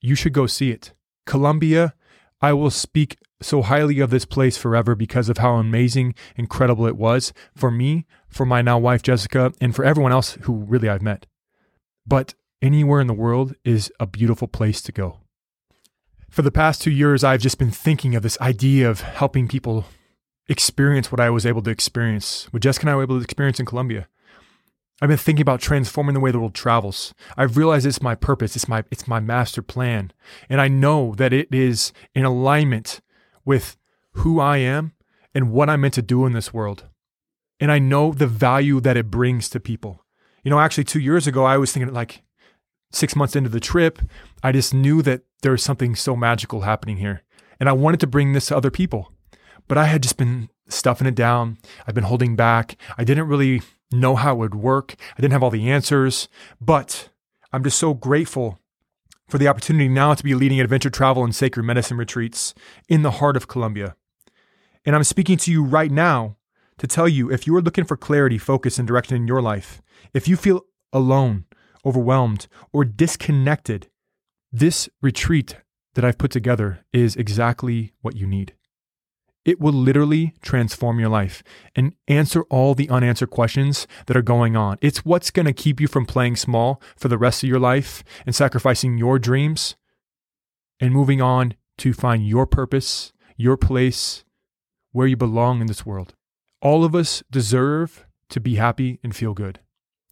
you 0.00 0.14
should 0.14 0.32
go 0.32 0.46
see 0.46 0.70
it. 0.70 0.92
Colombia, 1.26 1.94
I 2.40 2.52
will 2.52 2.70
speak 2.70 3.16
so 3.42 3.62
highly 3.62 3.98
of 3.98 4.10
this 4.10 4.24
place 4.24 4.56
forever 4.56 4.94
because 4.94 5.28
of 5.28 5.38
how 5.38 5.54
amazing, 5.54 6.14
incredible 6.36 6.86
it 6.86 6.96
was 6.96 7.32
for 7.56 7.70
me, 7.70 8.06
for 8.28 8.46
my 8.46 8.62
now 8.62 8.78
wife 8.78 9.02
Jessica, 9.02 9.52
and 9.60 9.74
for 9.74 9.84
everyone 9.84 10.12
else 10.12 10.38
who 10.42 10.54
really 10.54 10.88
I've 10.88 11.02
met. 11.02 11.26
But 12.08 12.34
anywhere 12.62 13.02
in 13.02 13.06
the 13.06 13.12
world 13.12 13.54
is 13.64 13.92
a 14.00 14.06
beautiful 14.06 14.48
place 14.48 14.80
to 14.82 14.92
go. 14.92 15.18
For 16.30 16.40
the 16.40 16.50
past 16.50 16.80
two 16.80 16.90
years, 16.90 17.22
I've 17.22 17.42
just 17.42 17.58
been 17.58 17.70
thinking 17.70 18.14
of 18.14 18.22
this 18.22 18.40
idea 18.40 18.90
of 18.90 19.02
helping 19.02 19.46
people 19.46 19.84
experience 20.48 21.12
what 21.12 21.20
I 21.20 21.28
was 21.28 21.44
able 21.44 21.60
to 21.62 21.70
experience, 21.70 22.48
what 22.50 22.62
Jessica 22.62 22.84
and 22.84 22.90
I 22.90 22.96
were 22.96 23.02
able 23.02 23.18
to 23.18 23.24
experience 23.24 23.60
in 23.60 23.66
Colombia. 23.66 24.08
I've 25.02 25.08
been 25.08 25.18
thinking 25.18 25.42
about 25.42 25.60
transforming 25.60 26.14
the 26.14 26.20
way 26.20 26.30
the 26.30 26.38
world 26.38 26.54
travels. 26.54 27.14
I've 27.36 27.56
realized 27.58 27.86
it's 27.86 28.02
my 28.02 28.14
purpose, 28.14 28.56
it's 28.56 28.68
my 28.68 28.84
it's 28.90 29.06
my 29.06 29.20
master 29.20 29.62
plan. 29.62 30.12
And 30.48 30.60
I 30.60 30.68
know 30.68 31.14
that 31.16 31.32
it 31.32 31.52
is 31.52 31.92
in 32.14 32.24
alignment 32.24 33.00
with 33.44 33.76
who 34.12 34.40
I 34.40 34.56
am 34.56 34.94
and 35.34 35.52
what 35.52 35.68
I'm 35.68 35.82
meant 35.82 35.94
to 35.94 36.02
do 36.02 36.24
in 36.24 36.32
this 36.32 36.54
world. 36.54 36.84
And 37.60 37.70
I 37.70 37.78
know 37.78 38.12
the 38.12 38.26
value 38.26 38.80
that 38.80 38.96
it 38.96 39.10
brings 39.10 39.48
to 39.50 39.60
people. 39.60 40.04
You 40.48 40.54
know, 40.54 40.60
actually 40.60 40.84
2 40.84 40.98
years 40.98 41.26
ago 41.26 41.44
I 41.44 41.58
was 41.58 41.72
thinking 41.72 41.92
like 41.92 42.22
6 42.92 43.14
months 43.14 43.36
into 43.36 43.50
the 43.50 43.60
trip, 43.60 43.98
I 44.42 44.50
just 44.50 44.72
knew 44.72 45.02
that 45.02 45.24
there 45.42 45.52
was 45.52 45.62
something 45.62 45.94
so 45.94 46.16
magical 46.16 46.62
happening 46.62 46.96
here. 46.96 47.20
And 47.60 47.68
I 47.68 47.72
wanted 47.72 48.00
to 48.00 48.06
bring 48.06 48.32
this 48.32 48.46
to 48.46 48.56
other 48.56 48.70
people. 48.70 49.12
But 49.66 49.76
I 49.76 49.84
had 49.84 50.02
just 50.02 50.16
been 50.16 50.48
stuffing 50.66 51.06
it 51.06 51.14
down. 51.14 51.58
I've 51.86 51.94
been 51.94 52.04
holding 52.04 52.34
back. 52.34 52.78
I 52.96 53.04
didn't 53.04 53.28
really 53.28 53.60
know 53.92 54.16
how 54.16 54.36
it 54.36 54.38
would 54.38 54.54
work. 54.54 54.96
I 55.18 55.20
didn't 55.20 55.32
have 55.32 55.42
all 55.42 55.50
the 55.50 55.70
answers, 55.70 56.28
but 56.62 57.10
I'm 57.52 57.62
just 57.62 57.78
so 57.78 57.92
grateful 57.92 58.58
for 59.28 59.36
the 59.36 59.48
opportunity 59.48 59.86
now 59.86 60.14
to 60.14 60.24
be 60.24 60.34
leading 60.34 60.62
adventure 60.62 60.88
travel 60.88 61.24
and 61.24 61.34
sacred 61.34 61.64
medicine 61.64 61.98
retreats 61.98 62.54
in 62.88 63.02
the 63.02 63.18
heart 63.20 63.36
of 63.36 63.48
Colombia. 63.48 63.96
And 64.86 64.96
I'm 64.96 65.04
speaking 65.04 65.36
to 65.36 65.52
you 65.52 65.62
right 65.62 65.90
now 65.90 66.37
to 66.78 66.86
tell 66.86 67.08
you 67.08 67.30
if 67.30 67.46
you 67.46 67.54
are 67.56 67.62
looking 67.62 67.84
for 67.84 67.96
clarity, 67.96 68.38
focus, 68.38 68.78
and 68.78 68.88
direction 68.88 69.16
in 69.16 69.28
your 69.28 69.42
life, 69.42 69.82
if 70.14 70.26
you 70.26 70.36
feel 70.36 70.62
alone, 70.92 71.44
overwhelmed, 71.84 72.46
or 72.72 72.84
disconnected, 72.84 73.88
this 74.52 74.88
retreat 75.02 75.56
that 75.94 76.04
I've 76.04 76.18
put 76.18 76.30
together 76.30 76.84
is 76.92 77.16
exactly 77.16 77.92
what 78.00 78.16
you 78.16 78.26
need. 78.26 78.54
It 79.44 79.60
will 79.60 79.72
literally 79.72 80.34
transform 80.42 81.00
your 81.00 81.08
life 81.08 81.42
and 81.74 81.94
answer 82.06 82.42
all 82.50 82.74
the 82.74 82.90
unanswered 82.90 83.30
questions 83.30 83.86
that 84.06 84.16
are 84.16 84.22
going 84.22 84.56
on. 84.56 84.78
It's 84.82 85.04
what's 85.04 85.30
going 85.30 85.46
to 85.46 85.52
keep 85.52 85.80
you 85.80 85.88
from 85.88 86.04
playing 86.06 86.36
small 86.36 86.82
for 86.96 87.08
the 87.08 87.18
rest 87.18 87.42
of 87.42 87.48
your 87.48 87.58
life 87.58 88.04
and 88.26 88.34
sacrificing 88.34 88.98
your 88.98 89.18
dreams 89.18 89.76
and 90.80 90.92
moving 90.92 91.22
on 91.22 91.54
to 91.78 91.92
find 91.92 92.26
your 92.26 92.46
purpose, 92.46 93.12
your 93.36 93.56
place, 93.56 94.24
where 94.92 95.06
you 95.06 95.16
belong 95.16 95.60
in 95.60 95.66
this 95.66 95.86
world. 95.86 96.14
All 96.60 96.84
of 96.84 96.94
us 96.94 97.22
deserve 97.30 98.06
to 98.30 98.40
be 98.40 98.56
happy 98.56 98.98
and 99.02 99.14
feel 99.14 99.34
good. 99.34 99.60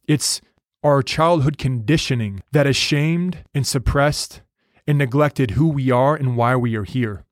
It's 0.07 0.41
our 0.83 1.01
childhood 1.01 1.57
conditioning 1.57 2.41
that 2.51 2.65
has 2.65 2.75
shamed 2.75 3.43
and 3.53 3.67
suppressed 3.67 4.41
and 4.87 4.97
neglected 4.97 5.51
who 5.51 5.67
we 5.67 5.91
are 5.91 6.15
and 6.15 6.37
why 6.37 6.55
we 6.55 6.75
are 6.75 6.85
here. 6.85 7.25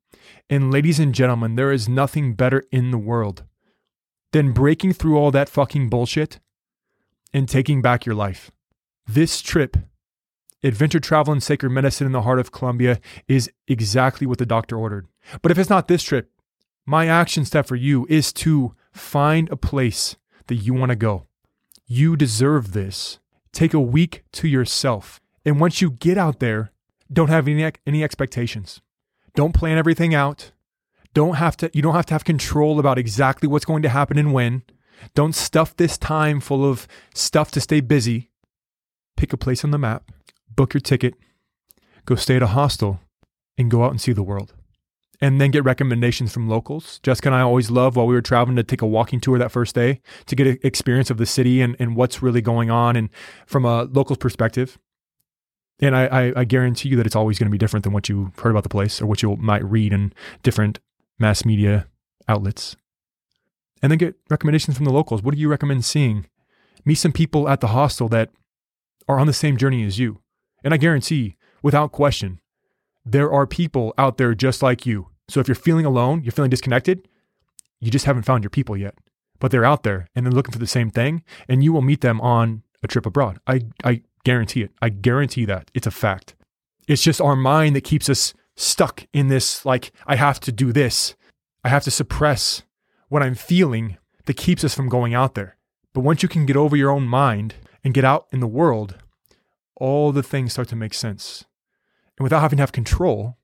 And 0.49 0.71
ladies 0.71 0.99
and 0.99 1.15
gentlemen, 1.15 1.55
there 1.55 1.71
is 1.71 1.87
nothing 1.87 2.33
better 2.33 2.63
in 2.71 2.91
the 2.91 2.97
world 2.97 3.43
than 4.33 4.51
breaking 4.51 4.93
through 4.93 5.17
all 5.17 5.31
that 5.31 5.47
fucking 5.47 5.89
bullshit 5.89 6.39
and 7.33 7.47
taking 7.47 7.81
back 7.81 8.05
your 8.05 8.15
life. 8.15 8.51
This 9.07 9.41
trip, 9.41 9.77
Adventure 10.61 10.99
Travel 10.99 11.31
and 11.31 11.41
Sacred 11.41 11.69
Medicine 11.69 12.05
in 12.05 12.11
the 12.11 12.23
heart 12.23 12.39
of 12.39 12.51
Colombia, 12.51 12.99
is 13.27 13.49
exactly 13.67 14.27
what 14.27 14.39
the 14.39 14.45
doctor 14.45 14.77
ordered. 14.77 15.07
But 15.41 15.51
if 15.51 15.57
it's 15.57 15.69
not 15.69 15.87
this 15.87 16.03
trip, 16.03 16.31
my 16.85 17.07
action 17.07 17.45
step 17.45 17.65
for 17.65 17.75
you 17.75 18.05
is 18.09 18.33
to 18.33 18.75
find 18.95 19.49
a 19.49 19.57
place 19.57 20.15
that 20.47 20.55
you 20.55 20.73
want 20.73 20.89
to 20.89 20.95
go. 20.95 21.27
You 21.85 22.15
deserve 22.15 22.73
this. 22.73 23.19
Take 23.51 23.73
a 23.73 23.79
week 23.79 24.23
to 24.33 24.47
yourself. 24.47 25.19
And 25.45 25.59
once 25.59 25.81
you 25.81 25.91
get 25.91 26.17
out 26.17 26.39
there, 26.39 26.71
don't 27.11 27.29
have 27.29 27.47
any, 27.47 27.71
any 27.85 28.03
expectations. 28.03 28.81
Don't 29.35 29.53
plan 29.53 29.77
everything 29.77 30.15
out. 30.15 30.51
Don't 31.13 31.35
have 31.35 31.55
to 31.57 31.69
you 31.73 31.81
don't 31.81 31.93
have 31.95 32.05
to 32.07 32.13
have 32.13 32.25
control 32.25 32.79
about 32.79 32.97
exactly 32.97 33.47
what's 33.47 33.65
going 33.65 33.83
to 33.83 33.89
happen 33.89 34.17
and 34.17 34.33
when. 34.33 34.63
Don't 35.13 35.35
stuff 35.35 35.75
this 35.75 35.97
time 35.97 36.39
full 36.39 36.69
of 36.69 36.87
stuff 37.13 37.51
to 37.51 37.61
stay 37.61 37.79
busy. 37.79 38.31
Pick 39.15 39.31
a 39.31 39.37
place 39.37 39.63
on 39.63 39.71
the 39.71 39.77
map, 39.77 40.11
book 40.53 40.73
your 40.73 40.81
ticket, 40.81 41.13
go 42.05 42.15
stay 42.15 42.35
at 42.35 42.43
a 42.43 42.47
hostel, 42.47 42.99
and 43.57 43.71
go 43.71 43.83
out 43.83 43.91
and 43.91 44.01
see 44.01 44.11
the 44.11 44.23
world. 44.23 44.53
And 45.21 45.39
then 45.39 45.51
get 45.51 45.63
recommendations 45.63 46.33
from 46.33 46.49
locals. 46.49 46.99
Jessica 47.01 47.29
and 47.29 47.35
I 47.35 47.41
always 47.41 47.71
love 47.71 47.95
while 47.95 48.05
we 48.05 48.13
were 48.13 48.21
traveling 48.21 48.57
to 48.57 48.63
take 48.63 48.81
a 48.81 48.87
walking 48.87 49.21
tour 49.21 49.37
that 49.37 49.51
first 49.51 49.73
day 49.73 50.01
to 50.25 50.35
get 50.35 50.47
an 50.47 50.57
experience 50.63 51.09
of 51.09 51.17
the 51.17 51.25
city 51.25 51.61
and, 51.61 51.75
and 51.79 51.95
what's 51.95 52.21
really 52.21 52.41
going 52.41 52.69
on 52.69 52.95
and 52.95 53.09
from 53.45 53.63
a 53.63 53.83
local 53.83 54.15
perspective. 54.15 54.77
And 55.79 55.95
I, 55.95 56.05
I, 56.05 56.33
I 56.37 56.43
guarantee 56.45 56.89
you 56.89 56.97
that 56.97 57.05
it's 57.05 57.15
always 57.15 57.39
going 57.39 57.47
to 57.47 57.51
be 57.51 57.57
different 57.57 57.83
than 57.83 57.93
what 57.93 58.09
you 58.09 58.31
heard 58.41 58.51
about 58.51 58.63
the 58.63 58.69
place 58.69 59.01
or 59.01 59.05
what 59.05 59.21
you 59.21 59.35
might 59.37 59.63
read 59.63 59.93
in 59.93 60.13
different 60.43 60.79
mass 61.19 61.45
media 61.45 61.87
outlets. 62.27 62.75
And 63.81 63.91
then 63.91 63.97
get 63.97 64.15
recommendations 64.29 64.77
from 64.77 64.85
the 64.85 64.93
locals. 64.93 65.21
What 65.21 65.33
do 65.33 65.39
you 65.39 65.49
recommend 65.49 65.85
seeing? 65.85 66.27
Meet 66.85 66.95
some 66.95 67.11
people 67.11 67.49
at 67.49 67.61
the 67.61 67.67
hostel 67.67 68.07
that 68.09 68.29
are 69.07 69.19
on 69.19 69.27
the 69.27 69.33
same 69.33 69.57
journey 69.57 69.85
as 69.85 69.99
you. 69.99 70.21
And 70.63 70.73
I 70.73 70.77
guarantee, 70.77 71.35
without 71.61 71.91
question, 71.91 72.39
there 73.05 73.31
are 73.31 73.45
people 73.45 73.93
out 73.97 74.17
there 74.17 74.33
just 74.33 74.63
like 74.63 74.85
you. 74.85 75.09
So 75.27 75.39
if 75.39 75.47
you're 75.47 75.55
feeling 75.55 75.85
alone, 75.85 76.23
you're 76.23 76.31
feeling 76.31 76.49
disconnected, 76.49 77.07
you 77.79 77.91
just 77.91 78.05
haven't 78.05 78.23
found 78.23 78.43
your 78.43 78.49
people 78.49 78.75
yet. 78.75 78.95
But 79.39 79.51
they're 79.51 79.65
out 79.65 79.83
there 79.83 80.07
and 80.15 80.25
they're 80.25 80.33
looking 80.33 80.53
for 80.53 80.59
the 80.59 80.67
same 80.67 80.89
thing, 80.89 81.23
and 81.47 81.63
you 81.63 81.73
will 81.73 81.81
meet 81.81 82.01
them 82.01 82.21
on 82.21 82.63
a 82.81 82.87
trip 82.87 83.05
abroad. 83.05 83.39
I, 83.47 83.61
I 83.83 84.01
Guarantee 84.25 84.63
it. 84.63 84.71
I 84.81 84.89
guarantee 84.89 85.45
that. 85.45 85.71
It's 85.73 85.87
a 85.87 85.91
fact. 85.91 86.35
It's 86.87 87.03
just 87.03 87.21
our 87.21 87.35
mind 87.35 87.75
that 87.75 87.83
keeps 87.83 88.09
us 88.09 88.33
stuck 88.55 89.07
in 89.13 89.27
this, 89.27 89.65
like, 89.65 89.91
I 90.07 90.15
have 90.15 90.39
to 90.41 90.51
do 90.51 90.73
this. 90.73 91.15
I 91.63 91.69
have 91.69 91.83
to 91.83 91.91
suppress 91.91 92.63
what 93.07 93.21
I'm 93.21 93.35
feeling 93.35 93.97
that 94.25 94.35
keeps 94.35 94.63
us 94.63 94.73
from 94.73 94.89
going 94.89 95.13
out 95.13 95.35
there. 95.35 95.57
But 95.93 96.01
once 96.01 96.23
you 96.23 96.29
can 96.29 96.45
get 96.45 96.57
over 96.57 96.75
your 96.75 96.89
own 96.89 97.03
mind 97.03 97.55
and 97.83 97.93
get 97.93 98.03
out 98.03 98.25
in 98.31 98.39
the 98.39 98.47
world, 98.47 98.97
all 99.75 100.11
the 100.11 100.23
things 100.23 100.53
start 100.53 100.69
to 100.69 100.75
make 100.75 100.95
sense. 100.95 101.45
And 102.17 102.23
without 102.23 102.41
having 102.41 102.57
to 102.57 102.63
have 102.63 102.71
control 102.71 103.37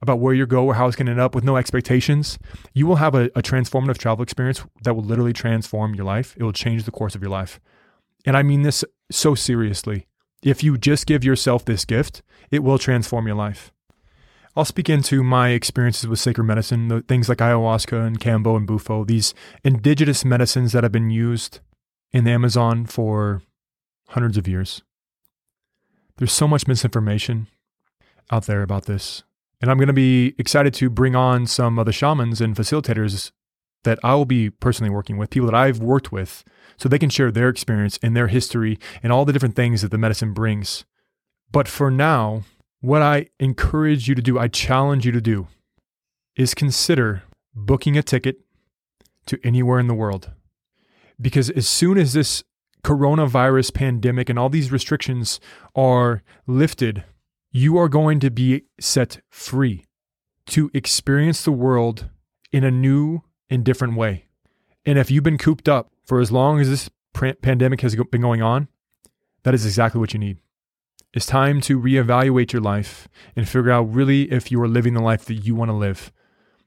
about 0.00 0.20
where 0.20 0.34
you 0.34 0.46
go 0.46 0.64
or 0.64 0.74
how 0.74 0.86
it's 0.86 0.96
going 0.96 1.06
to 1.06 1.12
end 1.12 1.20
up 1.20 1.34
with 1.34 1.44
no 1.44 1.56
expectations, 1.56 2.38
you 2.72 2.86
will 2.86 2.96
have 2.96 3.14
a, 3.14 3.24
a 3.34 3.42
transformative 3.42 3.98
travel 3.98 4.22
experience 4.22 4.64
that 4.82 4.94
will 4.94 5.02
literally 5.02 5.32
transform 5.32 5.94
your 5.94 6.04
life. 6.04 6.36
It 6.36 6.44
will 6.44 6.52
change 6.52 6.84
the 6.84 6.92
course 6.92 7.14
of 7.14 7.22
your 7.22 7.30
life. 7.30 7.58
And 8.24 8.36
I 8.36 8.42
mean 8.42 8.62
this 8.62 8.84
so 9.10 9.34
seriously. 9.34 10.06
If 10.42 10.62
you 10.62 10.78
just 10.78 11.06
give 11.06 11.24
yourself 11.24 11.64
this 11.64 11.84
gift, 11.84 12.22
it 12.50 12.62
will 12.62 12.78
transform 12.78 13.26
your 13.26 13.36
life. 13.36 13.72
I'll 14.54 14.64
speak 14.64 14.88
into 14.88 15.22
my 15.22 15.50
experiences 15.50 16.06
with 16.08 16.18
sacred 16.18 16.44
medicine, 16.44 16.88
the 16.88 17.02
things 17.02 17.28
like 17.28 17.38
ayahuasca 17.38 18.06
and 18.06 18.18
kambo 18.18 18.56
and 18.56 18.66
bufo, 18.66 19.04
these 19.04 19.34
indigenous 19.64 20.24
medicines 20.24 20.72
that 20.72 20.84
have 20.84 20.92
been 20.92 21.10
used 21.10 21.60
in 22.12 22.24
the 22.24 22.30
Amazon 22.30 22.86
for 22.86 23.42
hundreds 24.08 24.36
of 24.36 24.48
years. 24.48 24.82
There's 26.16 26.32
so 26.32 26.48
much 26.48 26.66
misinformation 26.66 27.48
out 28.30 28.46
there 28.46 28.62
about 28.62 28.86
this. 28.86 29.22
And 29.60 29.70
I'm 29.70 29.78
going 29.78 29.88
to 29.88 29.92
be 29.92 30.34
excited 30.38 30.74
to 30.74 30.90
bring 30.90 31.16
on 31.16 31.46
some 31.46 31.78
of 31.78 31.86
the 31.86 31.92
shamans 31.92 32.40
and 32.40 32.54
facilitators 32.54 33.32
that 33.84 33.98
I 34.02 34.14
will 34.14 34.24
be 34.24 34.50
personally 34.50 34.90
working 34.90 35.16
with, 35.16 35.30
people 35.30 35.46
that 35.46 35.54
I've 35.54 35.78
worked 35.80 36.12
with, 36.12 36.44
so 36.76 36.88
they 36.88 36.98
can 36.98 37.10
share 37.10 37.30
their 37.30 37.48
experience 37.48 37.98
and 38.02 38.16
their 38.16 38.28
history 38.28 38.78
and 39.02 39.12
all 39.12 39.24
the 39.24 39.32
different 39.32 39.56
things 39.56 39.82
that 39.82 39.90
the 39.90 39.98
medicine 39.98 40.32
brings. 40.32 40.84
But 41.50 41.66
for 41.66 41.90
now, 41.90 42.42
what 42.80 43.02
I 43.02 43.28
encourage 43.40 44.08
you 44.08 44.14
to 44.14 44.22
do, 44.22 44.38
I 44.38 44.48
challenge 44.48 45.06
you 45.06 45.12
to 45.12 45.20
do, 45.20 45.48
is 46.36 46.54
consider 46.54 47.22
booking 47.54 47.96
a 47.96 48.02
ticket 48.02 48.40
to 49.26 49.40
anywhere 49.42 49.80
in 49.80 49.88
the 49.88 49.94
world. 49.94 50.30
Because 51.20 51.50
as 51.50 51.66
soon 51.66 51.98
as 51.98 52.12
this 52.12 52.44
coronavirus 52.84 53.74
pandemic 53.74 54.28
and 54.28 54.38
all 54.38 54.48
these 54.48 54.70
restrictions 54.70 55.40
are 55.74 56.22
lifted, 56.46 57.04
you 57.50 57.78
are 57.78 57.88
going 57.88 58.20
to 58.20 58.30
be 58.30 58.62
set 58.78 59.20
free 59.30 59.84
to 60.46 60.70
experience 60.74 61.42
the 61.42 61.52
world 61.52 62.08
in 62.52 62.64
a 62.64 62.70
new 62.70 63.22
and 63.50 63.64
different 63.64 63.96
way. 63.96 64.26
And 64.84 64.98
if 64.98 65.10
you've 65.10 65.24
been 65.24 65.38
cooped 65.38 65.68
up 65.68 65.90
for 66.04 66.20
as 66.20 66.32
long 66.32 66.60
as 66.60 66.68
this 66.68 66.90
pandemic 67.12 67.80
has 67.80 67.94
been 67.96 68.20
going 68.20 68.42
on, 68.42 68.68
that 69.42 69.54
is 69.54 69.66
exactly 69.66 69.98
what 69.98 70.12
you 70.12 70.18
need. 70.18 70.38
It's 71.14 71.26
time 71.26 71.60
to 71.62 71.80
reevaluate 71.80 72.52
your 72.52 72.60
life 72.62 73.08
and 73.34 73.48
figure 73.48 73.70
out 73.70 73.92
really 73.94 74.30
if 74.30 74.52
you 74.52 74.60
are 74.62 74.68
living 74.68 74.94
the 74.94 75.02
life 75.02 75.24
that 75.24 75.34
you 75.34 75.54
want 75.54 75.70
to 75.70 75.74
live. 75.74 76.12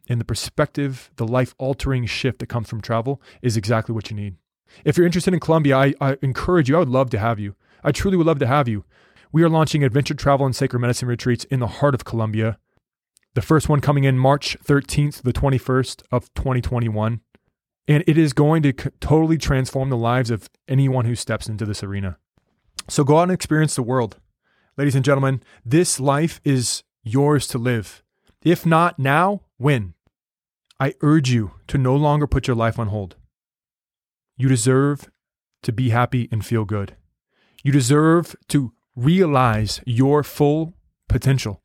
And 0.10 0.20
the 0.20 0.26
perspective, 0.26 1.12
the 1.18 1.28
life 1.28 1.54
altering 1.60 2.06
shift 2.08 2.40
that 2.40 2.48
comes 2.48 2.68
from 2.68 2.82
travel 2.82 3.22
is 3.42 3.56
exactly 3.56 3.94
what 3.94 4.10
you 4.10 4.16
need. 4.16 4.36
If 4.84 4.98
you're 4.98 5.06
interested 5.06 5.34
in 5.34 5.40
Colombia, 5.40 5.78
I, 5.78 5.94
I 6.02 6.18
encourage 6.22 6.70
you, 6.70 6.76
I 6.76 6.80
would 6.80 6.90
love 6.90 7.12
to 7.12 7.20
have 7.20 7.40
you. 7.40 7.56
I 7.84 7.92
truly 7.92 8.18
would 8.18 8.28
love 8.28 8.40
to 8.40 8.48
have 8.48 8.68
you. 8.68 8.84
We 9.34 9.44
are 9.44 9.50
launching 9.50 9.82
adventure 9.82 10.14
travel 10.14 10.46
and 10.46 10.54
sacred 10.54 10.80
medicine 10.80 11.08
retreats 11.08 11.46
in 11.46 11.62
the 11.62 11.68
heart 11.68 11.96
of 11.96 12.04
Colombia. 12.04 12.58
The 13.34 13.42
first 13.42 13.70
one 13.70 13.80
coming 13.80 14.04
in 14.04 14.18
March 14.18 14.58
13th 14.66 15.18
to 15.18 15.24
the 15.24 15.32
21st 15.32 16.04
of 16.12 16.34
2021. 16.34 17.22
And 17.88 18.04
it 18.08 18.18
is 18.18 18.34
going 18.34 18.62
to 18.64 18.74
totally 18.74 19.38
transform 19.38 19.90
the 19.90 19.96
lives 19.96 20.32
of 20.32 20.50
anyone 20.68 21.06
who 21.06 21.16
steps 21.16 21.48
into 21.48 21.66
this 21.66 21.82
arena. 21.82 22.18
So 22.90 23.06
go 23.06 23.20
out 23.20 23.24
and 23.24 23.32
experience 23.32 23.76
the 23.76 23.84
world. 23.84 24.20
Ladies 24.78 24.96
and 24.96 25.06
gentlemen, 25.06 25.42
this 25.64 25.98
life 25.98 26.42
is 26.44 26.84
yours 27.02 27.48
to 27.48 27.58
live. 27.58 28.04
If 28.44 28.66
not 28.66 29.00
now, 29.00 29.44
when? 29.58 29.94
I 30.78 30.96
urge 31.02 31.30
you 31.30 31.52
to 31.68 31.78
no 31.78 31.96
longer 31.96 32.28
put 32.28 32.48
your 32.48 32.56
life 32.56 32.78
on 32.78 32.88
hold. 32.88 33.16
You 34.36 34.50
deserve 34.50 35.10
to 35.64 35.72
be 35.72 35.90
happy 35.92 36.28
and 36.34 36.46
feel 36.46 36.66
good. 36.66 36.98
You 37.64 37.72
deserve 37.72 38.36
to 38.50 38.74
realize 38.96 39.82
your 39.86 40.24
full 40.24 40.74
potential. 41.08 41.62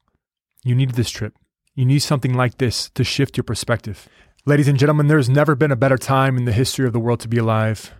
You 0.64 0.74
need 0.74 0.92
this 0.92 1.10
trip. 1.10 1.34
You 1.74 1.84
need 1.84 2.00
something 2.00 2.34
like 2.34 2.58
this 2.58 2.90
to 2.90 3.04
shift 3.04 3.36
your 3.36 3.44
perspective. 3.44 4.08
Ladies 4.44 4.68
and 4.68 4.78
gentlemen, 4.78 5.08
there's 5.08 5.28
never 5.28 5.54
been 5.54 5.72
a 5.72 5.76
better 5.76 5.98
time 5.98 6.36
in 6.36 6.44
the 6.44 6.52
history 6.52 6.86
of 6.86 6.92
the 6.92 7.00
world 7.00 7.20
to 7.20 7.28
be 7.28 7.38
alive. 7.38 7.94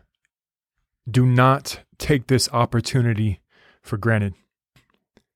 Do 1.09 1.26
not 1.26 1.80
take 1.99 2.26
this 2.26 2.49
opportunity 2.52 3.40
for 3.83 3.97
granted. 3.97 4.35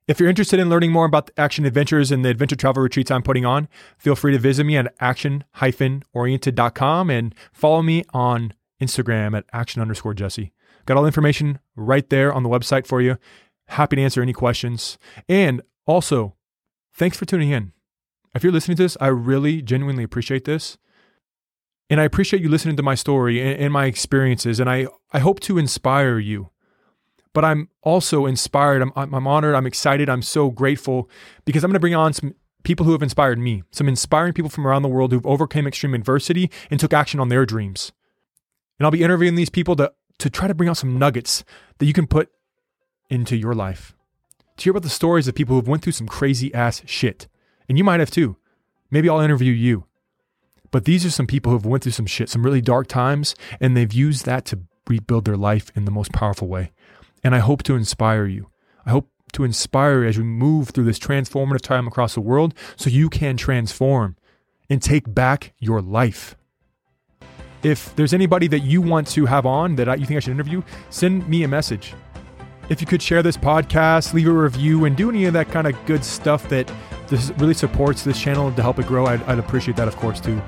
If 0.08 0.18
you're 0.18 0.28
interested 0.28 0.58
in 0.58 0.68
learning 0.68 0.90
more 0.90 1.04
about 1.04 1.26
the 1.26 1.40
action 1.40 1.64
adventures 1.64 2.10
and 2.10 2.24
the 2.24 2.30
adventure 2.30 2.56
travel 2.56 2.82
retreats 2.82 3.12
I'm 3.12 3.22
putting 3.22 3.44
on, 3.44 3.68
feel 3.96 4.16
free 4.16 4.32
to 4.32 4.38
visit 4.38 4.64
me 4.64 4.76
at 4.76 4.92
action-oriented.com 4.98 7.10
and 7.10 7.34
follow 7.52 7.82
me 7.82 8.02
on 8.12 8.54
Instagram 8.80 9.36
at 9.36 9.44
action 9.52 9.80
underscore 9.80 10.14
Jesse. 10.14 10.52
Got 10.86 10.96
all 10.96 11.04
the 11.04 11.08
information 11.08 11.60
right 11.76 12.08
there 12.10 12.32
on 12.32 12.42
the 12.42 12.48
website 12.48 12.88
for 12.88 13.00
you. 13.00 13.16
Happy 13.70 13.96
to 13.96 14.02
answer 14.02 14.22
any 14.22 14.32
questions. 14.32 14.98
And 15.28 15.62
also, 15.86 16.36
thanks 16.92 17.16
for 17.16 17.24
tuning 17.24 17.50
in. 17.50 17.72
If 18.34 18.44
you're 18.44 18.52
listening 18.52 18.76
to 18.76 18.82
this, 18.84 18.96
I 19.00 19.08
really 19.08 19.62
genuinely 19.62 20.04
appreciate 20.04 20.44
this. 20.44 20.78
And 21.88 22.00
I 22.00 22.04
appreciate 22.04 22.42
you 22.42 22.48
listening 22.48 22.76
to 22.76 22.82
my 22.82 22.94
story 22.94 23.40
and, 23.40 23.60
and 23.60 23.72
my 23.72 23.86
experiences. 23.86 24.60
And 24.60 24.70
I, 24.70 24.86
I 25.12 25.18
hope 25.18 25.40
to 25.40 25.58
inspire 25.58 26.18
you 26.18 26.50
but 27.32 27.44
I'm 27.44 27.68
also 27.82 28.26
inspired. 28.26 28.82
I'm, 28.82 28.92
I'm 28.96 29.26
honored. 29.26 29.54
I'm 29.54 29.66
excited. 29.66 30.08
I'm 30.08 30.22
so 30.22 30.50
grateful 30.50 31.08
because 31.44 31.64
I'm 31.64 31.70
going 31.70 31.74
to 31.74 31.80
bring 31.80 31.94
on 31.94 32.12
some 32.12 32.34
people 32.62 32.84
who 32.84 32.92
have 32.92 33.02
inspired 33.02 33.38
me, 33.38 33.62
some 33.70 33.88
inspiring 33.88 34.32
people 34.32 34.50
from 34.50 34.66
around 34.66 34.82
the 34.82 34.88
world 34.88 35.12
who've 35.12 35.26
overcome 35.26 35.66
extreme 35.66 35.94
adversity 35.94 36.50
and 36.70 36.78
took 36.78 36.92
action 36.92 37.20
on 37.20 37.28
their 37.28 37.46
dreams. 37.46 37.92
And 38.78 38.86
I'll 38.86 38.90
be 38.90 39.02
interviewing 39.02 39.34
these 39.34 39.50
people 39.50 39.76
to, 39.76 39.92
to 40.18 40.30
try 40.30 40.48
to 40.48 40.54
bring 40.54 40.68
out 40.68 40.76
some 40.76 40.98
nuggets 40.98 41.44
that 41.78 41.86
you 41.86 41.92
can 41.92 42.06
put 42.06 42.30
into 43.10 43.36
your 43.36 43.54
life. 43.54 43.94
To 44.56 44.64
hear 44.64 44.70
about 44.70 44.82
the 44.82 44.88
stories 44.88 45.28
of 45.28 45.34
people 45.34 45.56
who've 45.56 45.68
went 45.68 45.82
through 45.82 45.92
some 45.92 46.06
crazy 46.06 46.52
ass 46.54 46.82
shit. 46.86 47.28
And 47.68 47.76
you 47.76 47.84
might 47.84 48.00
have 48.00 48.10
too. 48.10 48.36
Maybe 48.90 49.08
I'll 49.08 49.20
interview 49.20 49.52
you. 49.52 49.84
But 50.70 50.84
these 50.84 51.04
are 51.04 51.10
some 51.10 51.26
people 51.26 51.52
who've 51.52 51.66
went 51.66 51.82
through 51.82 51.92
some 51.92 52.06
shit, 52.06 52.28
some 52.28 52.44
really 52.44 52.60
dark 52.60 52.86
times, 52.86 53.34
and 53.60 53.76
they've 53.76 53.92
used 53.92 54.24
that 54.26 54.44
to 54.46 54.60
rebuild 54.88 55.24
their 55.24 55.36
life 55.36 55.70
in 55.74 55.84
the 55.84 55.90
most 55.90 56.12
powerful 56.12 56.48
way. 56.48 56.72
And 57.24 57.34
I 57.34 57.38
hope 57.38 57.62
to 57.64 57.74
inspire 57.74 58.26
you. 58.26 58.50
I 58.86 58.90
hope 58.90 59.08
to 59.32 59.44
inspire 59.44 60.02
you 60.02 60.08
as 60.08 60.18
we 60.18 60.24
move 60.24 60.70
through 60.70 60.84
this 60.84 60.98
transformative 60.98 61.60
time 61.60 61.86
across 61.86 62.14
the 62.14 62.20
world 62.20 62.54
so 62.76 62.90
you 62.90 63.08
can 63.08 63.36
transform 63.36 64.16
and 64.68 64.82
take 64.82 65.12
back 65.12 65.52
your 65.58 65.80
life. 65.80 66.36
If 67.62 67.94
there's 67.94 68.14
anybody 68.14 68.46
that 68.48 68.60
you 68.60 68.80
want 68.80 69.06
to 69.08 69.26
have 69.26 69.44
on 69.44 69.76
that 69.76 70.00
you 70.00 70.06
think 70.06 70.16
I 70.16 70.20
should 70.20 70.32
interview, 70.32 70.62
send 70.88 71.28
me 71.28 71.42
a 71.42 71.48
message. 71.48 71.94
If 72.70 72.80
you 72.80 72.86
could 72.86 73.02
share 73.02 73.20
this 73.20 73.36
podcast, 73.36 74.14
leave 74.14 74.28
a 74.28 74.32
review, 74.32 74.84
and 74.84 74.96
do 74.96 75.10
any 75.10 75.24
of 75.24 75.32
that 75.32 75.48
kind 75.48 75.66
of 75.66 75.74
good 75.86 76.04
stuff 76.04 76.48
that 76.50 76.72
this 77.08 77.32
really 77.32 77.52
supports 77.52 78.04
this 78.04 78.18
channel 78.18 78.52
to 78.52 78.62
help 78.62 78.78
it 78.78 78.86
grow, 78.86 79.06
I'd, 79.06 79.20
I'd 79.24 79.40
appreciate 79.40 79.76
that, 79.76 79.88
of 79.88 79.96
course, 79.96 80.20
too. 80.20 80.40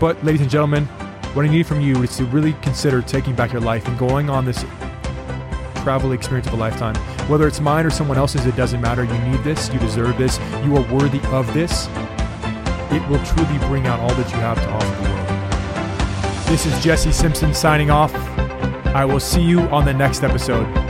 But, 0.00 0.22
ladies 0.24 0.40
and 0.40 0.50
gentlemen, 0.50 0.86
what 1.34 1.44
I 1.44 1.48
need 1.48 1.68
from 1.68 1.80
you 1.80 2.02
is 2.02 2.16
to 2.16 2.24
really 2.24 2.54
consider 2.54 3.00
taking 3.00 3.36
back 3.36 3.52
your 3.52 3.60
life 3.60 3.86
and 3.86 3.96
going 3.96 4.28
on 4.28 4.44
this 4.44 4.64
travel 5.84 6.10
experience 6.10 6.48
of 6.48 6.54
a 6.54 6.56
lifetime. 6.56 6.96
Whether 7.28 7.46
it's 7.46 7.60
mine 7.60 7.86
or 7.86 7.90
someone 7.90 8.18
else's, 8.18 8.44
it 8.44 8.56
doesn't 8.56 8.80
matter. 8.80 9.04
You 9.04 9.18
need 9.30 9.44
this. 9.44 9.72
You 9.72 9.78
deserve 9.78 10.18
this. 10.18 10.40
You 10.64 10.76
are 10.76 10.92
worthy 10.92 11.20
of 11.28 11.46
this. 11.54 11.86
It 12.90 13.08
will 13.08 13.24
truly 13.24 13.58
bring 13.68 13.86
out 13.86 14.00
all 14.00 14.14
that 14.16 14.28
you 14.32 14.38
have 14.38 14.60
to 14.60 14.68
offer 14.68 15.02
the 15.04 15.10
world. 15.10 16.48
This 16.48 16.66
is 16.66 16.82
Jesse 16.82 17.12
Simpson 17.12 17.54
signing 17.54 17.92
off. 17.92 18.12
I 18.96 19.04
will 19.04 19.20
see 19.20 19.42
you 19.42 19.60
on 19.68 19.84
the 19.84 19.94
next 19.94 20.24
episode. 20.24 20.87